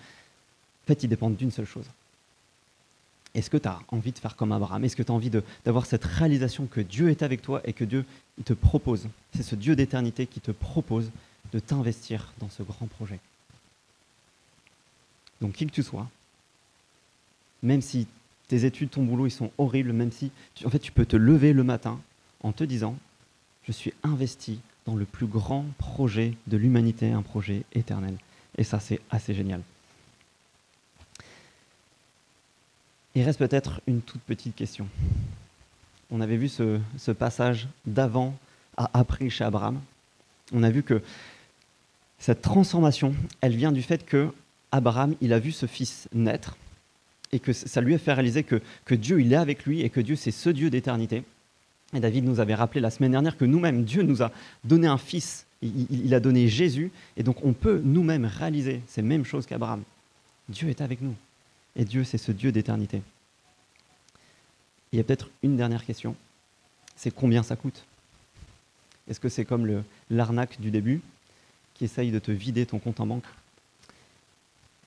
En 0.84 0.88
fait, 0.88 1.04
ils 1.04 1.10
dépendent 1.10 1.38
d'une 1.38 1.52
seule 1.52 1.66
chose. 1.66 1.88
Est-ce 3.34 3.50
que 3.50 3.58
tu 3.58 3.68
as 3.68 3.80
envie 3.88 4.12
de 4.12 4.20
faire 4.20 4.36
comme 4.36 4.52
Abraham? 4.52 4.84
Est-ce 4.84 4.98
que 4.98 5.04
tu 5.04 5.12
as 5.12 5.16
envie 5.16 5.32
d'avoir 5.64 5.86
cette 5.86 6.04
réalisation 6.04 6.66
que 6.68 6.82
Dieu 6.82 7.10
est 7.10 7.24
avec 7.24 7.42
toi 7.42 7.62
et 7.64 7.72
que 7.72 7.86
Dieu 7.86 8.04
te 8.44 8.54
propose? 8.54 9.08
C'est 9.34 9.44
ce 9.44 9.56
Dieu 9.56 9.78
d'éternité 9.78 10.28
qui 10.28 10.42
te 10.42 10.52
propose 10.52 11.10
de 11.54 11.60
t'investir 11.60 12.34
dans 12.40 12.50
ce 12.50 12.62
grand 12.62 12.88
projet. 12.88 13.20
Donc 15.44 15.56
qui 15.56 15.66
que 15.66 15.74
tu 15.74 15.84
sois, 15.84 16.08
même 17.64 17.82
si 17.82 18.08
tes 18.48 18.64
études, 18.64 18.92
ton 18.92 19.04
boulot, 19.04 19.28
ils 19.28 19.32
sont 19.32 19.52
horribles, 19.58 19.92
même 19.92 20.14
si 20.14 20.32
en 20.64 20.70
fait 20.70 20.80
tu 20.80 20.94
peux 20.94 21.06
te 21.06 21.18
lever 21.18 21.52
le 21.52 21.66
matin 21.66 22.00
en 22.44 22.54
te 22.54 22.64
disant 22.64 22.96
je 23.68 23.74
suis 23.74 23.94
investi 24.04 24.62
dans 24.86 24.96
le 24.96 25.04
plus 25.04 25.26
grand 25.26 25.66
projet 25.78 26.38
de 26.48 26.56
l'humanité, 26.56 27.12
un 27.12 27.22
projet 27.22 27.64
éternel. 27.74 28.16
Et 28.58 28.64
ça, 28.64 28.80
c'est 28.80 29.02
assez 29.10 29.34
génial. 29.34 29.62
Il 33.14 33.24
reste 33.24 33.40
peut-être 33.40 33.82
une 33.86 34.02
toute 34.02 34.22
petite 34.22 34.56
question. 34.56 34.88
On 36.10 36.22
avait 36.22 36.38
vu 36.38 36.48
ce, 36.48 36.80
ce 36.98 37.12
passage 37.12 37.68
d'avant 37.86 38.34
à 38.78 38.90
après 38.94 39.30
chez 39.30 39.44
Abraham. 39.44 39.82
On 40.54 40.64
a 40.64 40.70
vu 40.70 40.84
que 40.84 41.02
cette 42.18 42.42
transformation, 42.42 43.14
elle 43.42 43.58
vient 43.58 43.74
du 43.74 43.82
fait 43.82 44.06
que 44.06 44.34
Abraham, 44.74 45.16
il 45.22 45.34
a 45.34 45.40
vu 45.40 45.52
ce 45.52 45.68
fils 45.68 46.10
naître 46.14 46.58
et 47.32 47.40
que 47.40 47.54
ça 47.54 47.80
lui 47.80 47.94
a 47.94 48.00
fait 48.00 48.12
réaliser 48.12 48.44
que, 48.44 48.96
Dieu, 48.96 49.22
il 49.22 49.32
est 49.32 49.38
avec 49.38 49.66
lui 49.66 49.82
et 49.82 49.90
que 49.90 50.02
Dieu, 50.02 50.16
c'est 50.16 50.32
ce 50.32 50.50
Dieu 50.50 50.72
d'éternité. 50.72 51.24
Et 51.94 52.00
David 52.00 52.26
nous 52.26 52.40
avait 52.40 52.56
rappelé 52.56 52.82
la 52.82 52.90
semaine 52.90 53.12
dernière 53.12 53.38
que 53.38 53.46
nous-mêmes, 53.46 53.84
Dieu 53.84 54.02
nous 54.02 54.24
a 54.24 54.32
donné 54.64 54.88
un 54.88 54.98
fils, 54.98 55.46
il, 55.62 56.12
a 56.16 56.20
donné 56.20 56.48
Jésus, 56.48 56.92
et 57.18 57.24
donc 57.24 57.46
on 57.46 57.54
peut 57.54 57.82
nous-mêmes 57.84 58.26
réaliser 58.26 58.82
ces 58.88 59.04
mêmes 59.04 59.26
choses 59.26 59.46
qu'Abraham. 59.46 59.84
Dieu 60.50 60.70
est 60.70 60.82
avec 60.82 61.02
nous, 61.02 61.16
et 61.76 61.86
Dieu, 61.86 62.04
c'est 62.04 62.18
ce 62.18 62.32
Dieu 62.32 62.52
d'éternité. 62.52 63.04
Il 64.92 64.98
y 64.98 65.00
a 65.00 65.04
peut-être 65.04 65.30
une 65.44 65.56
dernière 65.56 65.86
question, 65.86 66.16
c'est 66.96 67.14
combien 67.14 67.44
ça 67.44 67.56
coûte? 67.56 67.86
Est-ce 69.08 69.20
que 69.20 69.30
c'est 69.30 69.46
comme 69.46 69.84
l'arnaque 70.10 70.60
du 70.60 70.72
début, 70.72 71.02
qui 71.76 71.86
essaye 71.86 72.10
de 72.10 72.20
te 72.20 72.32
vider 72.32 72.66
ton 72.66 72.80
compte 72.80 73.00
en 73.00 73.06
banque? 73.06 73.26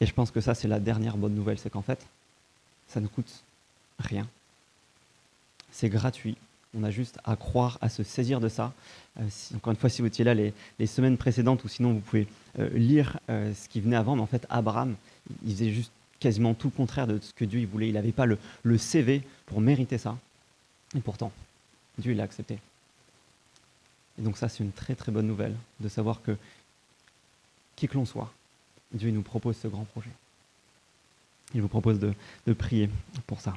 Et 0.00 0.06
je 0.06 0.12
pense 0.12 0.30
que 0.30 0.40
ça, 0.40 0.54
c'est 0.54 0.68
la 0.68 0.80
dernière 0.80 1.16
bonne 1.16 1.34
nouvelle, 1.34 1.58
c'est 1.58 1.70
qu'en 1.70 1.82
fait, 1.82 2.06
ça 2.88 3.00
ne 3.00 3.06
coûte 3.06 3.42
rien. 3.98 4.26
C'est 5.70 5.88
gratuit. 5.88 6.36
On 6.78 6.82
a 6.82 6.90
juste 6.90 7.18
à 7.24 7.36
croire, 7.36 7.78
à 7.80 7.88
se 7.88 8.02
saisir 8.02 8.40
de 8.40 8.48
ça. 8.48 8.72
Euh, 9.18 9.28
encore 9.54 9.70
une 9.70 9.78
fois, 9.78 9.88
si 9.88 10.02
vous 10.02 10.08
étiez 10.08 10.24
là 10.24 10.34
les, 10.34 10.52
semaines 10.86 11.16
précédentes, 11.16 11.64
ou 11.64 11.68
sinon 11.68 11.94
vous 11.94 12.00
pouvez 12.00 12.28
euh, 12.58 12.68
lire 12.70 13.18
euh, 13.30 13.54
ce 13.54 13.68
qui 13.68 13.80
venait 13.80 13.96
avant, 13.96 14.16
mais 14.16 14.22
en 14.22 14.26
fait, 14.26 14.46
Abraham, 14.50 14.94
il 15.44 15.52
faisait 15.52 15.72
juste 15.72 15.92
quasiment 16.20 16.54
tout 16.54 16.68
le 16.68 16.76
contraire 16.76 17.06
de 17.06 17.18
ce 17.20 17.32
que 17.32 17.44
Dieu 17.44 17.66
voulait. 17.66 17.88
Il 17.88 17.94
n'avait 17.94 18.12
pas 18.12 18.26
le, 18.26 18.38
le, 18.62 18.78
CV 18.78 19.22
pour 19.46 19.60
mériter 19.60 19.98
ça. 19.98 20.18
Et 20.94 21.00
pourtant, 21.00 21.32
Dieu 21.98 22.12
l'a 22.12 22.24
accepté. 22.24 22.58
Et 24.18 24.22
donc 24.22 24.36
ça, 24.36 24.48
c'est 24.48 24.62
une 24.62 24.72
très 24.72 24.94
très 24.94 25.12
bonne 25.12 25.26
nouvelle 25.26 25.54
de 25.80 25.88
savoir 25.88 26.22
que, 26.22 26.36
qui 27.74 27.88
que 27.88 27.94
l'on 27.94 28.06
soit, 28.06 28.32
Dieu 28.96 29.10
nous 29.10 29.22
propose 29.22 29.56
ce 29.56 29.68
grand 29.68 29.84
projet. 29.84 30.10
Il 31.54 31.62
vous 31.62 31.68
propose 31.68 31.98
de, 31.98 32.52
prier 32.52 32.90
pour 33.26 33.40
ça. 33.40 33.54